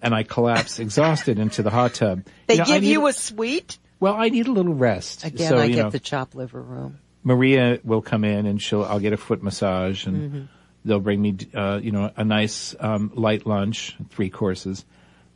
and 0.00 0.14
I 0.14 0.22
collapse 0.22 0.78
exhausted 0.86 1.38
into 1.38 1.62
the 1.62 1.70
hot 1.70 1.94
tub. 1.94 2.22
They 2.46 2.56
know, 2.58 2.64
give 2.64 2.82
need- 2.82 2.90
you 2.92 3.06
a 3.08 3.12
suite? 3.12 3.78
well, 3.98 4.14
I 4.14 4.28
need 4.30 4.46
a 4.46 4.52
little 4.52 4.72
rest. 4.72 5.24
Again, 5.24 5.48
so, 5.48 5.58
I 5.58 5.64
you 5.64 5.74
get 5.74 5.82
know, 5.82 5.90
the 5.90 5.98
chop 6.00 6.34
liver 6.34 6.62
room. 6.62 6.98
Maria 7.24 7.80
will 7.84 8.00
come 8.00 8.24
in 8.24 8.46
and 8.46 8.62
she'll, 8.62 8.82
I'll 8.84 9.00
get 9.00 9.12
a 9.12 9.18
foot 9.18 9.42
massage 9.42 10.06
and 10.06 10.16
Mm-hmm. 10.16 10.44
they'll 10.86 11.00
bring 11.00 11.20
me, 11.20 11.36
uh, 11.54 11.80
you 11.82 11.90
know, 11.90 12.10
a 12.16 12.24
nice, 12.24 12.74
um, 12.80 13.10
light 13.14 13.44
lunch, 13.46 13.94
three 14.10 14.30
courses. 14.30 14.84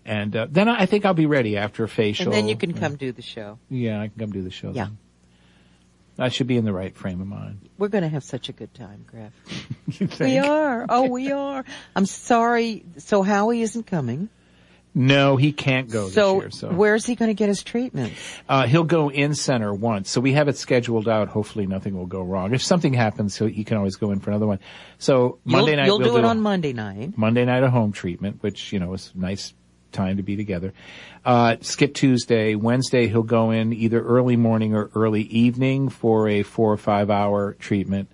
And, 0.07 0.37
uh, 0.37 0.47
then 0.51 0.69
I 0.69 0.87
think 0.87 1.05
I'll 1.07 1.15
be 1.15 1.27
ready 1.27 1.57
after 1.57 1.85
a 1.85 1.89
facial. 1.89 2.27
And 2.27 2.33
then 2.35 2.49
you 2.49 2.57
can 2.57 2.75
come 2.75 2.97
do 2.97 3.13
the 3.13 3.23
show. 3.23 3.59
Yeah, 3.71 4.01
I 4.01 4.09
can 4.09 4.19
come 4.19 4.31
do 4.33 4.43
the 4.43 4.51
show. 4.51 4.71
Yeah. 4.75 4.85
then. 4.85 4.99
I 6.17 6.29
should 6.29 6.47
be 6.47 6.57
in 6.57 6.65
the 6.65 6.73
right 6.73 6.95
frame 6.97 7.21
of 7.21 7.27
mind. 7.27 7.69
We're 7.77 7.89
going 7.89 8.03
to 8.05 8.09
have 8.11 8.23
such 8.23 8.49
a 8.49 8.53
good 8.53 8.73
time, 8.75 9.05
Griff. 9.11 9.33
You 10.01 10.09
We 10.21 10.39
are. 10.39 10.87
Oh, 10.89 11.09
we 11.09 11.33
are. 11.33 11.65
I'm 11.97 12.07
sorry. 12.07 12.85
So 12.99 13.23
Howie 13.23 13.63
isn't 13.63 13.87
coming. 13.87 14.29
No, 14.97 15.37
he 15.37 15.51
can't 15.53 15.91
go 15.91 16.09
So, 16.09 16.35
this 16.35 16.43
year. 16.43 16.51
So 16.53 16.69
where's 16.73 17.05
he 17.05 17.17
going 17.17 17.29
to 17.31 17.35
get 17.35 17.49
his 17.49 17.65
treatment? 17.65 18.13
uh, 18.49 18.69
he'll 18.69 18.85
go 18.85 19.11
in 19.11 19.35
center 19.35 19.75
once. 19.75 20.09
So 20.09 20.21
we 20.21 20.35
have 20.35 20.47
it 20.47 20.57
scheduled 20.57 21.09
out. 21.09 21.27
Hopefully 21.27 21.67
nothing 21.67 21.97
will 21.97 22.07
go 22.07 22.23
wrong. 22.23 22.55
If 22.55 22.63
something 22.63 22.93
happens, 22.95 23.37
he 23.37 23.65
can 23.65 23.77
always 23.77 23.97
go 23.97 24.13
in 24.13 24.21
for 24.21 24.31
another 24.31 24.47
one. 24.47 24.61
So 24.99 25.41
Monday 25.45 25.71
you'll, 25.73 25.77
night 25.79 25.87
you'll 25.87 25.99
we'll 25.99 26.13
do 26.13 26.17
it 26.19 26.25
a- 26.25 26.29
on 26.29 26.41
Monday 26.41 26.73
night. 26.73 27.19
Monday 27.19 27.45
night 27.45 27.65
a 27.65 27.71
home 27.71 27.91
treatment, 27.91 28.41
which, 28.41 28.73
you 28.73 28.79
know, 28.79 28.95
is 28.95 29.11
nice 29.17 29.53
time 29.95 30.19
to 30.19 30.23
be 30.23 30.37
together. 30.37 30.75
Uh, 31.25 31.57
skip 31.63 31.95
Tuesday. 31.95 32.55
Wednesday 32.55 33.09
he'll 33.09 33.23
go 33.23 33.51
in 33.51 33.73
either 33.73 34.03
early 34.03 34.37
morning 34.37 34.75
or 34.75 34.91
early 34.95 35.23
evening 35.23 35.89
for 35.89 36.29
a 36.29 36.43
four 36.43 36.71
or 36.73 36.77
five 36.77 37.09
hour 37.11 37.55
treatment. 37.55 38.09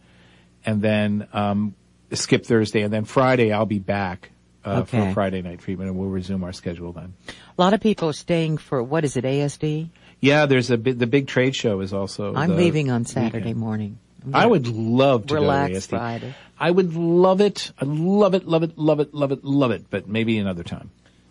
And 0.65 0.81
then, 0.83 1.27
um, 1.33 1.75
skip 2.13 2.45
Thursday. 2.47 2.83
And 2.83 2.93
then 2.93 3.05
Friday 3.05 3.53
I'll 3.53 3.67
be 3.67 3.79
back, 3.79 4.31
uh, 4.65 4.85
for 4.85 4.97
Okay. 4.99 5.11
a 5.11 5.15
Friday 5.15 5.43
night 5.43 5.59
treatment 5.61 5.91
and 5.91 5.99
we'll 5.99 6.09
resume 6.11 6.45
our 6.45 6.53
schedule 6.53 6.93
then. 6.93 7.15
A 7.29 7.61
lot 7.61 7.73
of 7.75 7.81
people 7.81 8.09
are 8.11 8.13
staying 8.15 8.59
for, 8.59 8.83
what 8.83 9.05
is 9.05 9.17
it, 9.17 9.25
ASD? 9.25 9.89
Yeah, 10.21 10.45
there's 10.47 10.71
a 10.71 10.77
big, 10.77 10.99
the 10.99 11.07
big 11.07 11.27
trade 11.29 11.57
show 11.57 11.81
is 11.81 11.93
also. 11.95 12.35
I'm 12.35 12.55
leaving 12.57 12.91
on 12.91 13.07
Saturday 13.07 13.39
weekend. 13.39 13.57
morning. 13.59 13.99
I 14.35 14.47
would 14.47 14.67
love 14.69 15.27
to 15.29 15.35
relax 15.37 15.71
go 15.71 15.73
to 15.73 15.79
ASD. 15.81 15.89
Friday. 15.89 16.35
I 16.59 16.71
would 16.71 16.95
love 16.95 17.41
it. 17.41 17.73
I 17.81 17.87
love 17.87 18.35
it, 18.35 18.47
love 18.47 18.63
it, 18.63 18.77
love 18.77 19.01
it, 19.01 19.15
love 19.15 19.33
it, 19.33 19.43
love 19.43 19.71
it, 19.71 19.87
but 19.89 20.09
maybe 20.09 20.37
another 20.37 20.63
time. 20.63 20.91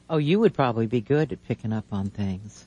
Oh, 0.09 0.17
you 0.17 0.39
would 0.39 0.53
probably 0.53 0.87
be 0.87 1.01
good 1.01 1.31
at 1.31 1.43
picking 1.47 1.71
up 1.71 1.85
on 1.91 2.09
things 2.09 2.65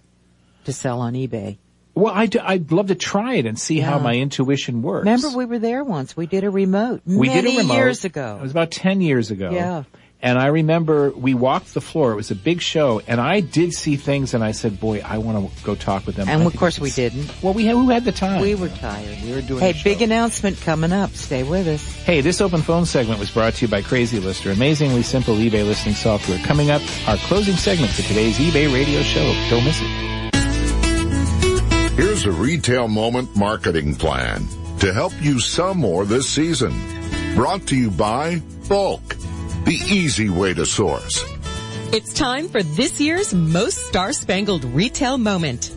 to 0.64 0.72
sell 0.72 1.00
on 1.00 1.14
eBay. 1.14 1.58
Well, 1.94 2.12
I 2.14 2.26
do, 2.26 2.38
I'd 2.42 2.72
love 2.72 2.86
to 2.86 2.94
try 2.94 3.34
it 3.34 3.44
and 3.44 3.58
see 3.58 3.78
how 3.78 3.98
my 3.98 4.14
intuition 4.14 4.80
works. 4.80 5.04
Remember 5.04 5.36
we 5.36 5.44
were 5.44 5.58
there 5.58 5.84
once. 5.84 6.16
We 6.16 6.26
did 6.26 6.42
a 6.44 6.50
remote 6.50 7.02
we 7.04 7.28
many 7.28 7.50
did 7.50 7.54
a 7.54 7.58
remote. 7.62 7.74
years 7.74 8.04
ago. 8.04 8.36
It 8.38 8.42
was 8.42 8.50
about 8.50 8.70
10 8.70 9.02
years 9.02 9.30
ago. 9.30 9.50
Yeah. 9.50 9.82
And 10.24 10.38
I 10.38 10.46
remember 10.46 11.10
we 11.10 11.34
walked 11.34 11.74
the 11.74 11.80
floor. 11.80 12.12
It 12.12 12.16
was 12.16 12.30
a 12.30 12.36
big 12.36 12.60
show 12.60 13.00
and 13.08 13.20
I 13.20 13.40
did 13.40 13.72
see 13.72 13.96
things 13.96 14.34
and 14.34 14.44
I 14.44 14.52
said, 14.52 14.78
boy, 14.78 15.00
I 15.04 15.18
want 15.18 15.52
to 15.52 15.64
go 15.64 15.74
talk 15.74 16.06
with 16.06 16.14
them. 16.14 16.28
I 16.28 16.32
and 16.32 16.46
of 16.46 16.56
course 16.56 16.78
we 16.78 16.92
didn't. 16.92 17.42
Well, 17.42 17.54
we 17.54 17.64
had, 17.66 17.74
who 17.74 17.88
had 17.90 18.04
the 18.04 18.12
time? 18.12 18.40
We 18.40 18.54
were 18.54 18.68
tired. 18.68 19.18
We 19.24 19.34
were 19.34 19.42
doing 19.42 19.60
Hey, 19.60 19.74
big 19.82 20.00
announcement 20.00 20.60
coming 20.60 20.92
up. 20.92 21.10
Stay 21.10 21.42
with 21.42 21.66
us. 21.66 21.84
Hey, 22.04 22.20
this 22.20 22.40
open 22.40 22.62
phone 22.62 22.86
segment 22.86 23.18
was 23.18 23.32
brought 23.32 23.54
to 23.54 23.66
you 23.66 23.70
by 23.70 23.82
CrazyLister, 23.82 24.52
amazingly 24.52 25.02
simple 25.02 25.34
eBay 25.34 25.66
listing 25.66 25.94
software. 25.94 26.38
Coming 26.44 26.70
up, 26.70 26.82
our 27.08 27.16
closing 27.16 27.56
segment 27.56 27.90
for 27.90 28.02
today's 28.02 28.38
eBay 28.38 28.72
radio 28.72 29.02
show. 29.02 29.24
Don't 29.50 29.64
miss 29.64 29.80
it. 29.82 30.12
Here's 31.96 32.24
a 32.26 32.32
retail 32.32 32.86
moment 32.86 33.34
marketing 33.34 33.96
plan 33.96 34.46
to 34.78 34.92
help 34.92 35.12
you 35.20 35.40
sell 35.40 35.74
more 35.74 36.04
this 36.04 36.28
season. 36.28 36.72
Brought 37.34 37.66
to 37.66 37.76
you 37.76 37.90
by 37.90 38.36
BULQ, 38.68 39.21
the 39.64 39.74
easy 39.74 40.28
way 40.28 40.54
to 40.54 40.66
source. 40.66 41.24
It's 41.92 42.12
time 42.12 42.48
for 42.48 42.62
this 42.62 43.00
year's 43.00 43.32
most 43.32 43.78
star-spangled 43.86 44.64
retail 44.64 45.18
moment. 45.18 45.70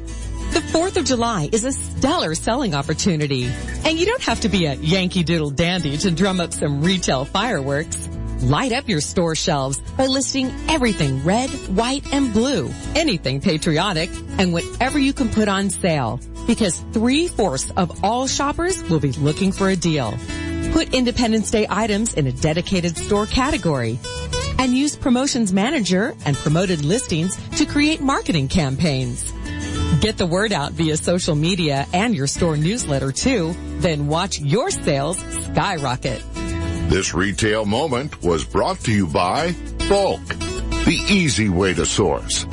The 0.53 0.61
4th 0.61 0.97
of 0.97 1.05
July 1.05 1.49
is 1.51 1.65
a 1.65 1.71
stellar 1.71 2.33
selling 2.33 2.73
opportunity. 2.73 3.51
And 3.83 3.99
you 3.99 4.05
don't 4.05 4.23
have 4.23 4.39
to 4.41 4.49
be 4.49 4.65
a 4.65 4.75
Yankee 4.75 5.23
Doodle 5.23 5.49
dandy 5.49 5.97
to 5.97 6.11
drum 6.11 6.39
up 6.39 6.53
some 6.53 6.81
retail 6.81 7.25
fireworks. 7.25 8.07
Light 8.41 8.71
up 8.71 8.87
your 8.87 9.01
store 9.01 9.35
shelves 9.35 9.79
by 9.97 10.07
listing 10.07 10.51
everything 10.69 11.23
red, 11.23 11.49
white, 11.75 12.11
and 12.13 12.31
blue, 12.33 12.71
anything 12.95 13.41
patriotic, 13.41 14.09
and 14.37 14.53
whatever 14.53 14.97
you 14.97 15.13
can 15.13 15.29
put 15.29 15.47
on 15.47 15.69
sale. 15.69 16.19
Because 16.47 16.79
three-fourths 16.93 17.71
of 17.71 18.03
all 18.03 18.27
shoppers 18.27 18.81
will 18.83 18.99
be 18.99 19.11
looking 19.11 19.51
for 19.51 19.69
a 19.69 19.75
deal. 19.75 20.17
Put 20.75 20.93
Independence 20.93 21.51
Day 21.51 21.65
items 21.69 22.15
in 22.15 22.27
a 22.27 22.33
dedicated 22.33 22.97
store 22.97 23.27
category 23.27 23.97
and 24.59 24.73
use 24.73 24.93
Promotions 24.93 25.53
Manager 25.53 26.13
and 26.25 26.35
promoted 26.35 26.83
listings 26.83 27.37
to 27.51 27.65
create 27.65 28.01
marketing 28.01 28.49
campaigns. 28.49 29.31
Get 30.01 30.17
the 30.17 30.25
word 30.25 30.51
out 30.51 30.73
via 30.73 30.97
social 30.97 31.33
media 31.33 31.87
and 31.93 32.13
your 32.13 32.27
store 32.27 32.57
newsletter 32.57 33.13
too, 33.13 33.55
then 33.77 34.07
watch 34.07 34.41
your 34.41 34.69
sales 34.69 35.17
skyrocket. 35.45 36.21
This 36.89 37.13
retail 37.13 37.63
moment 37.63 38.21
was 38.21 38.43
brought 38.43 38.81
to 38.81 38.91
you 38.91 39.07
by 39.07 39.53
BULQ, 39.87 40.27
the 40.83 40.97
easy 41.09 41.47
way 41.47 41.73
to 41.73 41.85
source. 41.85 42.45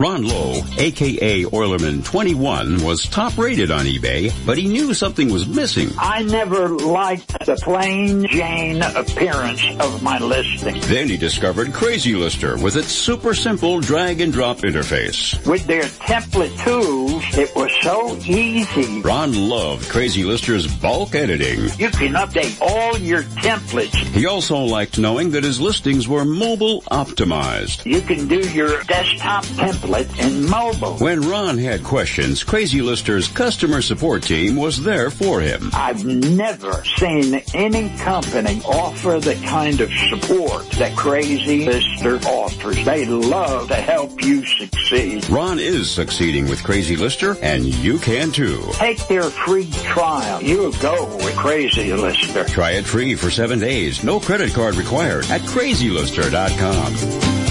Ron 0.00 0.26
Lowe, 0.26 0.60
aka 0.76 1.44
Oilerman 1.44 2.04
21, 2.04 2.82
was 2.82 3.06
top 3.06 3.38
rated 3.38 3.70
on 3.70 3.86
eBay, 3.86 4.34
but 4.44 4.58
he 4.58 4.66
knew 4.66 4.92
something 4.92 5.30
was 5.30 5.46
missing. 5.46 5.88
I 5.96 6.24
never 6.24 6.68
liked 6.68 7.28
the 7.46 7.54
plain 7.62 8.26
Jane 8.26 8.82
appearance 8.82 9.62
of 9.78 10.02
my 10.02 10.18
listing. 10.18 10.80
Then 10.86 11.08
he 11.08 11.16
discovered 11.16 11.68
CrazyLister 11.68 12.60
with 12.60 12.74
its 12.74 12.88
super 12.88 13.34
simple 13.34 13.78
drag 13.78 14.20
and 14.20 14.32
drop 14.32 14.58
interface. 14.58 15.46
With 15.46 15.64
their 15.68 15.84
template 15.84 16.60
tools, 16.64 17.22
it 17.38 17.54
was 17.54 17.70
so 17.80 18.16
easy. 18.26 19.00
Ron 19.00 19.48
loved 19.48 19.84
CrazyLister's 19.84 20.66
bulk 20.78 21.14
editing. 21.14 21.66
You 21.78 21.90
can 21.90 22.14
update 22.14 22.60
all 22.60 22.98
your 22.98 23.22
templates. 23.22 23.94
He 23.94 24.26
also 24.26 24.56
liked 24.56 24.98
knowing 24.98 25.30
that 25.30 25.44
his 25.44 25.60
listings 25.60 26.08
were 26.08 26.24
mobile 26.24 26.82
optimized. 26.90 27.86
You 27.86 28.00
can 28.00 28.26
do 28.26 28.40
your 28.50 28.82
desktop 28.82 29.44
template 29.44 29.83
in. 29.84 30.48
When 30.98 31.28
Ron 31.28 31.58
had 31.58 31.84
questions, 31.84 32.44
CrazyLister's 32.44 33.28
customer 33.28 33.82
support 33.82 34.22
team 34.22 34.56
was 34.56 34.82
there 34.82 35.10
for 35.10 35.40
him. 35.40 35.70
I've 35.74 36.04
never 36.04 36.84
seen 36.96 37.42
any 37.54 37.90
company 37.98 38.62
offer 38.64 39.20
the 39.20 39.34
kind 39.46 39.80
of 39.80 39.90
support 40.10 40.68
that 40.72 40.92
CrazyLister 40.92 42.24
offers. 42.24 42.84
They 42.84 43.04
love 43.06 43.68
to 43.68 43.74
help 43.74 44.22
you 44.22 44.44
succeed. 44.46 45.28
Ron 45.28 45.58
is 45.58 45.90
succeeding 45.90 46.48
with 46.48 46.60
CrazyLister, 46.60 47.38
and 47.42 47.64
you 47.64 47.98
can 47.98 48.30
too. 48.30 48.62
Take 48.72 49.06
their 49.08 49.24
free 49.24 49.70
trial. 49.70 50.42
You'll 50.42 50.72
go 50.72 51.06
with 51.16 51.34
CrazyLister. 51.34 52.48
Try 52.48 52.72
it 52.72 52.84
free 52.84 53.14
for 53.14 53.30
seven 53.30 53.58
days. 53.58 54.04
No 54.04 54.20
credit 54.20 54.52
card 54.52 54.76
required 54.76 55.24
at 55.30 55.40
crazylister.com. 55.42 57.43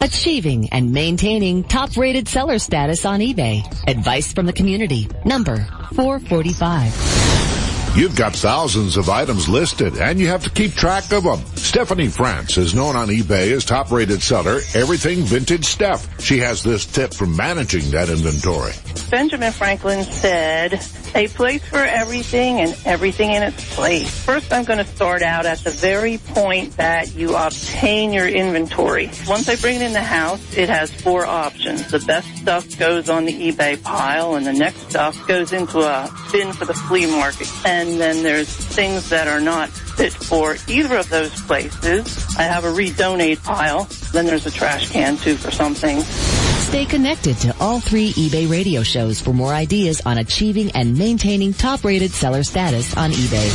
Achieving 0.00 0.68
and 0.70 0.92
maintaining 0.92 1.64
top-rated 1.64 2.28
seller 2.28 2.60
status 2.60 3.04
on 3.04 3.18
eBay. 3.18 3.64
Advice 3.88 4.32
from 4.32 4.46
the 4.46 4.52
community. 4.52 5.08
Number 5.24 5.56
445. 5.96 7.96
You've 7.96 8.14
got 8.14 8.32
thousands 8.32 8.96
of 8.96 9.08
items 9.08 9.48
listed 9.48 9.98
and 9.98 10.20
you 10.20 10.28
have 10.28 10.44
to 10.44 10.50
keep 10.50 10.74
track 10.74 11.10
of 11.10 11.24
them. 11.24 11.40
Stephanie 11.56 12.06
France 12.06 12.58
is 12.58 12.76
known 12.76 12.94
on 12.94 13.08
eBay 13.08 13.50
as 13.50 13.64
top 13.64 13.90
rated 13.90 14.22
seller 14.22 14.60
Everything 14.72 15.24
Vintage 15.24 15.64
Steph. 15.64 16.22
She 16.22 16.38
has 16.38 16.62
this 16.62 16.86
tip 16.86 17.12
for 17.12 17.26
managing 17.26 17.90
that 17.90 18.08
inventory. 18.08 18.74
Benjamin 19.10 19.52
Franklin 19.52 20.04
said, 20.04 20.80
a 21.14 21.28
place 21.28 21.64
for 21.66 21.78
everything 21.78 22.60
and 22.60 22.76
everything 22.84 23.32
in 23.32 23.42
its 23.42 23.74
place. 23.74 24.24
First, 24.24 24.52
I'm 24.52 24.64
going 24.64 24.78
to 24.78 24.84
start 24.84 25.22
out 25.22 25.46
at 25.46 25.58
the 25.58 25.70
very 25.70 26.18
point 26.18 26.76
that 26.76 27.14
you 27.14 27.34
obtain 27.36 28.12
your 28.12 28.28
inventory. 28.28 29.10
Once 29.26 29.48
I 29.48 29.56
bring 29.56 29.76
it 29.76 29.82
in 29.82 29.92
the 29.92 30.02
house, 30.02 30.56
it 30.56 30.68
has 30.68 30.92
four 30.92 31.24
options. 31.24 31.90
The 31.90 32.00
best 32.00 32.28
stuff 32.36 32.78
goes 32.78 33.08
on 33.08 33.24
the 33.24 33.52
eBay 33.52 33.82
pile 33.82 34.34
and 34.34 34.46
the 34.46 34.52
next 34.52 34.90
stuff 34.90 35.26
goes 35.26 35.52
into 35.52 35.80
a 35.80 36.10
bin 36.30 36.52
for 36.52 36.66
the 36.66 36.74
flea 36.74 37.06
market. 37.06 37.50
And 37.64 37.98
then 37.98 38.22
there's 38.22 38.48
things 38.48 39.08
that 39.08 39.26
are 39.28 39.40
not 39.40 39.70
fit 39.70 40.12
for 40.12 40.56
either 40.68 40.96
of 40.96 41.08
those 41.08 41.34
places. 41.42 42.36
I 42.36 42.42
have 42.42 42.64
a 42.64 42.72
redonate 42.72 43.42
pile. 43.42 43.88
Then 44.12 44.26
there's 44.26 44.46
a 44.46 44.50
trash 44.50 44.90
can 44.90 45.16
too 45.16 45.36
for 45.36 45.50
some 45.50 45.74
things. 45.74 46.37
Stay 46.68 46.84
connected 46.84 47.34
to 47.38 47.56
all 47.60 47.80
three 47.80 48.12
eBay 48.12 48.46
radio 48.46 48.82
shows 48.82 49.18
for 49.18 49.32
more 49.32 49.54
ideas 49.54 50.02
on 50.04 50.18
achieving 50.18 50.70
and 50.72 50.98
maintaining 50.98 51.54
top-rated 51.54 52.10
seller 52.10 52.42
status 52.42 52.94
on 52.94 53.10
eBay. 53.10 53.48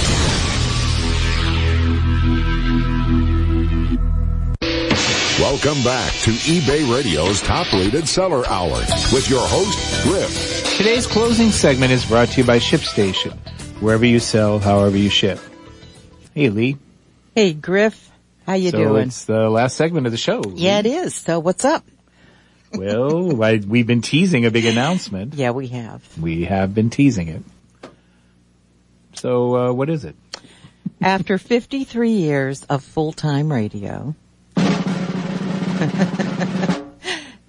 Welcome 5.40 5.84
back 5.84 6.12
to 6.24 6.32
eBay 6.32 6.92
Radio's 6.92 7.40
top 7.44 7.72
rated 7.72 8.08
seller 8.08 8.48
hour 8.48 8.80
with 9.14 9.30
your 9.30 9.46
host, 9.46 10.04
Griff. 10.04 10.76
Today's 10.78 11.06
closing 11.06 11.52
segment 11.52 11.92
is 11.92 12.04
brought 12.04 12.30
to 12.30 12.42
you 12.42 12.48
by 12.48 12.58
ShipStation. 12.58 13.34
Wherever 13.80 14.08
you 14.08 14.18
sell, 14.20 14.58
however 14.58 14.98
you 14.98 15.12
ship. 15.12 15.38
Hey 16.34 16.50
Lee. 16.50 16.78
Hey 17.36 17.54
Griff, 17.54 18.10
how 18.48 18.54
you 18.54 18.72
so 18.72 18.78
doing? 18.80 19.08
it's 19.10 19.26
the 19.26 19.52
last 19.52 19.78
segment 19.78 20.08
of 20.08 20.12
the 20.12 20.18
show. 20.18 20.40
Lee. 20.40 20.64
Yeah, 20.64 20.80
it 20.80 20.88
is. 20.88 21.14
So 21.14 21.38
what's 21.38 21.64
up? 21.64 21.86
Well, 22.74 23.44
I, 23.44 23.62
we've 23.66 23.88
been 23.88 24.02
teasing 24.02 24.46
a 24.46 24.52
big 24.52 24.66
announcement. 24.66 25.36
Yeah, 25.36 25.52
we 25.52 25.68
have. 25.68 26.04
We 26.20 26.46
have 26.46 26.74
been 26.74 26.90
teasing 26.90 27.28
it. 27.28 27.44
So, 29.14 29.56
uh, 29.56 29.74
what 29.74 29.90
is 29.90 30.06
it? 30.06 30.16
After 31.02 31.38
53 31.38 32.12
years 32.12 32.64
of 32.64 32.84
full-time 32.84 33.52
radio, 33.52 34.16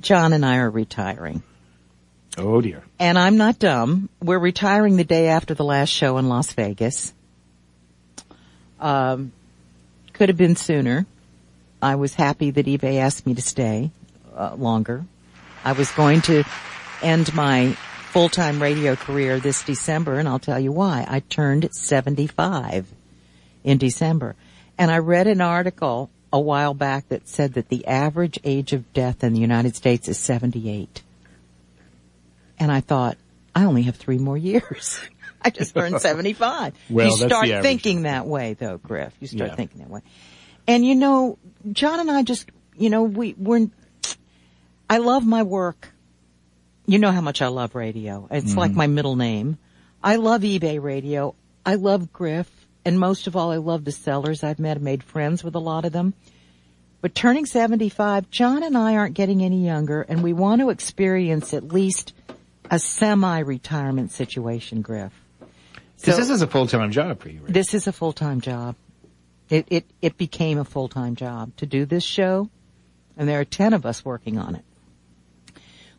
John 0.01 0.33
and 0.33 0.45
I 0.45 0.59
are 0.59 0.71
retiring. 0.71 1.43
Oh 2.37 2.61
dear. 2.61 2.83
And 2.99 3.19
I'm 3.19 3.37
not 3.37 3.59
dumb. 3.59 4.09
We're 4.21 4.39
retiring 4.39 4.97
the 4.97 5.05
day 5.05 5.29
after 5.29 5.55
the 5.55 5.65
last 5.65 5.89
show 5.91 6.19
in 6.19 6.29
Las 6.29 6.53
Vegas. 6.53 7.15
Um, 8.81 9.33
could 10.13 10.29
have 10.29 10.39
been 10.39 10.57
sooner. 10.57 11.07
I 11.81 11.95
was 11.95 12.15
happy 12.15 12.51
that 12.51 12.67
eBay 12.67 12.97
asked 12.97 13.27
me 13.27 13.35
to 13.35 13.43
stay 13.43 13.91
uh, 14.35 14.55
longer. 14.57 15.05
I 15.65 15.73
was 15.73 15.91
going 15.93 16.21
to 16.23 16.45
end 17.03 17.33
my 17.35 17.73
full-time 18.13 18.63
radio 18.63 18.95
career 18.97 19.41
this 19.41 19.63
December, 19.65 20.19
and 20.19 20.29
I'll 20.29 20.39
tell 20.39 20.61
you 20.61 20.71
why. 20.73 21.05
I 21.09 21.21
turned 21.21 21.69
75 21.75 22.87
in 23.65 23.79
December. 23.79 24.37
And 24.79 24.91
I 24.91 24.99
read 24.99 25.27
an 25.27 25.41
article 25.41 26.11
a 26.33 26.39
while 26.41 26.75
back 26.75 27.09
that 27.09 27.29
said 27.29 27.55
that 27.55 27.69
the 27.69 27.87
average 27.87 28.39
age 28.45 28.73
of 28.73 28.93
death 28.93 29.23
in 29.25 29.33
the 29.33 29.41
United 29.41 29.75
States 29.77 30.09
is 30.09 30.19
78. 30.19 31.03
And 32.59 32.71
I 32.71 32.81
thought, 32.81 33.17
I 33.55 33.65
only 33.65 33.83
have 33.83 33.97
three 33.97 34.19
more 34.19 34.37
years. 34.37 35.01
I 35.43 35.51
just 35.51 35.75
turned 35.75 36.01
75. 36.01 36.75
Well, 36.91 37.07
you 37.07 37.17
start 37.17 37.49
thinking 37.49 38.03
that 38.03 38.27
way 38.27 38.55
though, 38.55 38.79
Griff. 38.79 39.13
You 39.21 39.27
start 39.29 39.51
Yeah. 39.51 39.57
thinking 39.57 39.81
that 39.81 39.91
way. 39.91 40.01
And 40.67 40.85
you 40.85 40.95
know, 40.95 41.39
John 41.73 42.01
and 42.01 42.11
I 42.11 42.23
just, 42.23 42.49
you 42.77 42.91
know, 42.91 43.03
we, 43.05 43.35
we're, 43.39 43.69
I 44.89 44.99
love 44.99 45.27
my 45.27 45.43
work. 45.43 45.89
You 46.87 46.99
know 46.99 47.11
how 47.11 47.21
much 47.21 47.41
I 47.41 47.49
love 47.49 47.75
radio. 47.75 48.29
It's 48.31 48.57
like 48.57 48.71
mm-hmm. 48.71 48.79
my 48.79 48.87
middle 48.87 49.17
name. 49.17 49.59
I 50.03 50.17
love 50.17 50.43
eBay 50.43 50.83
radio. 50.83 51.35
I 51.65 51.77
love 51.77 52.13
Griff. 52.13 52.51
And 52.85 53.01
most 53.01 53.27
of 53.27 53.37
all, 53.37 53.51
I 53.51 53.57
love 53.57 53.85
the 53.85 53.93
sellers 53.93 54.45
I've 54.45 54.59
met. 54.59 54.81
Made 54.81 55.03
friends 55.03 55.43
with 55.43 55.55
a 55.55 55.59
lot 55.59 55.87
of 55.87 55.93
them. 55.93 56.13
But 57.01 57.15
turning 57.15 57.47
75, 57.47 58.31
John 58.31 58.63
and 58.63 58.77
I 58.77 58.97
aren't 58.97 59.15
getting 59.15 59.43
any 59.43 59.65
younger 59.65 60.03
and 60.03 60.23
we 60.23 60.33
want 60.33 60.61
to 60.61 60.71
experience 60.71 61.53
at 61.53 61.65
least 61.65 62.15
a 62.71 62.79
semi-retirement 62.79 64.11
situation, 64.11 64.83
Griff. 64.83 65.13
So- 65.97 66.17
this 66.17 66.31
is 66.31 66.43
a 66.43 66.47
full-time 66.47 66.91
job 66.91 67.21
for 67.21 67.29
you, 67.29 67.41
right? 67.41 67.53
This 67.53 67.75
is 67.75 67.87
a 67.87 67.93
full-time 67.93 68.41
job. 68.41 68.77
It, 69.51 69.67
it, 69.69 69.85
it 70.01 70.17
became 70.17 70.59
a 70.59 70.65
full-time 70.65 71.15
job 71.15 71.55
to 71.57 71.67
do 71.67 71.85
this 71.85 72.05
show 72.05 72.49
and 73.17 73.29
there 73.29 73.41
are 73.41 73.45
10 73.45 73.73
of 73.73 73.87
us 73.87 74.05
working 74.05 74.39
on 74.39 74.55
it. 74.55 74.65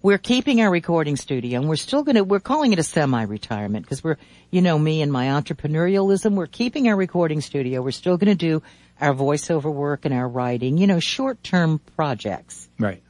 We're 0.05 0.19
keeping 0.19 0.61
our 0.61 0.69
recording 0.69 1.15
studio 1.15 1.59
and 1.59 1.67
we're 1.67 1.77
still 1.77 2.03
gonna, 2.03 2.23
we're 2.23 2.39
calling 2.39 2.71
it 2.73 2.77
a 2.77 2.83
semi-retirement 2.83 3.83
because 3.83 4.03
we're, 4.03 4.17
you 4.51 4.61
know 4.61 4.77
me 4.77 5.01
and 5.01 5.11
my 5.11 5.29
entrepreneurialism, 5.29 6.35
we're 6.35 6.45
keeping 6.45 6.87
our 6.89 6.95
recording 6.95 7.41
studio. 7.41 7.81
We're 7.81 7.89
still 7.89 8.15
gonna 8.15 8.35
do 8.35 8.61
our 9.01 9.15
voiceover 9.15 9.73
work 9.73 10.05
and 10.05 10.13
our 10.13 10.29
writing, 10.29 10.77
you 10.77 10.85
know, 10.85 10.99
short-term 10.99 11.79
projects. 11.95 12.69
Right. 12.77 13.01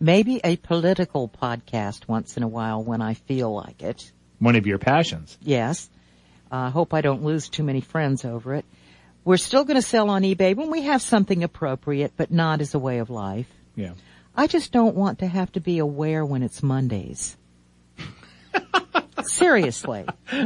Maybe 0.00 0.40
a 0.42 0.56
political 0.56 1.28
podcast 1.28 2.08
once 2.08 2.36
in 2.36 2.42
a 2.42 2.48
while 2.48 2.82
when 2.82 3.00
I 3.00 3.14
feel 3.14 3.54
like 3.54 3.80
it. 3.80 4.10
One 4.40 4.56
of 4.56 4.66
your 4.66 4.78
passions. 4.78 5.38
Yes. 5.42 5.88
I 6.50 6.70
hope 6.70 6.92
I 6.92 7.02
don't 7.02 7.22
lose 7.22 7.48
too 7.48 7.62
many 7.62 7.82
friends 7.82 8.24
over 8.24 8.56
it. 8.56 8.64
We're 9.24 9.36
still 9.36 9.62
going 9.62 9.76
to 9.76 9.86
sell 9.86 10.10
on 10.10 10.22
eBay 10.22 10.56
when 10.56 10.72
we 10.72 10.82
have 10.82 11.02
something 11.02 11.44
appropriate, 11.44 12.14
but 12.16 12.32
not 12.32 12.60
as 12.60 12.74
a 12.74 12.80
way 12.80 12.98
of 12.98 13.10
life. 13.10 13.46
Yeah. 13.76 13.92
I 14.36 14.46
just 14.46 14.72
don't 14.72 14.96
want 14.96 15.20
to 15.20 15.26
have 15.26 15.52
to 15.52 15.60
be 15.60 15.78
aware 15.78 16.24
when 16.24 16.42
it's 16.42 16.62
Mondays. 16.62 17.36
Seriously. 19.22 20.04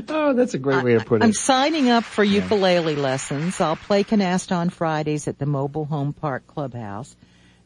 Oh, 0.09 0.35
that's 0.35 0.55
a 0.55 0.59
great 0.59 0.85
way 0.85 0.99
to 0.99 1.05
put 1.05 1.23
it. 1.23 1.25
I'm 1.25 1.33
signing 1.33 1.89
up 1.89 2.05
for 2.05 2.23
ukulele 2.23 2.97
lessons. 2.97 3.61
I'll 3.61 3.77
play 3.77 4.05
canasta 4.05 4.57
on 4.57 4.71
Fridays 4.71 5.27
at 5.27 5.39
the 5.39 5.47
Mobile 5.47 5.87
Home 5.87 6.13
Park 6.13 6.47
Clubhouse. 6.47 7.17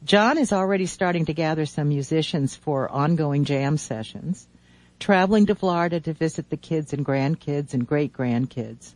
John 0.04 0.38
is 0.38 0.52
already 0.52 0.87
starting 0.87 1.26
to 1.26 1.35
gather 1.35 1.66
some 1.66 1.88
musicians 1.88 2.54
for 2.54 2.90
ongoing 2.90 3.44
jam 3.44 3.76
sessions. 3.76 4.46
Traveling 5.00 5.46
to 5.46 5.54
Florida 5.54 6.00
to 6.00 6.12
visit 6.12 6.50
the 6.50 6.56
kids 6.56 6.92
and 6.92 7.04
grandkids 7.04 7.74
and 7.74 7.87
great 7.87 8.12
grandkids. 8.12 8.94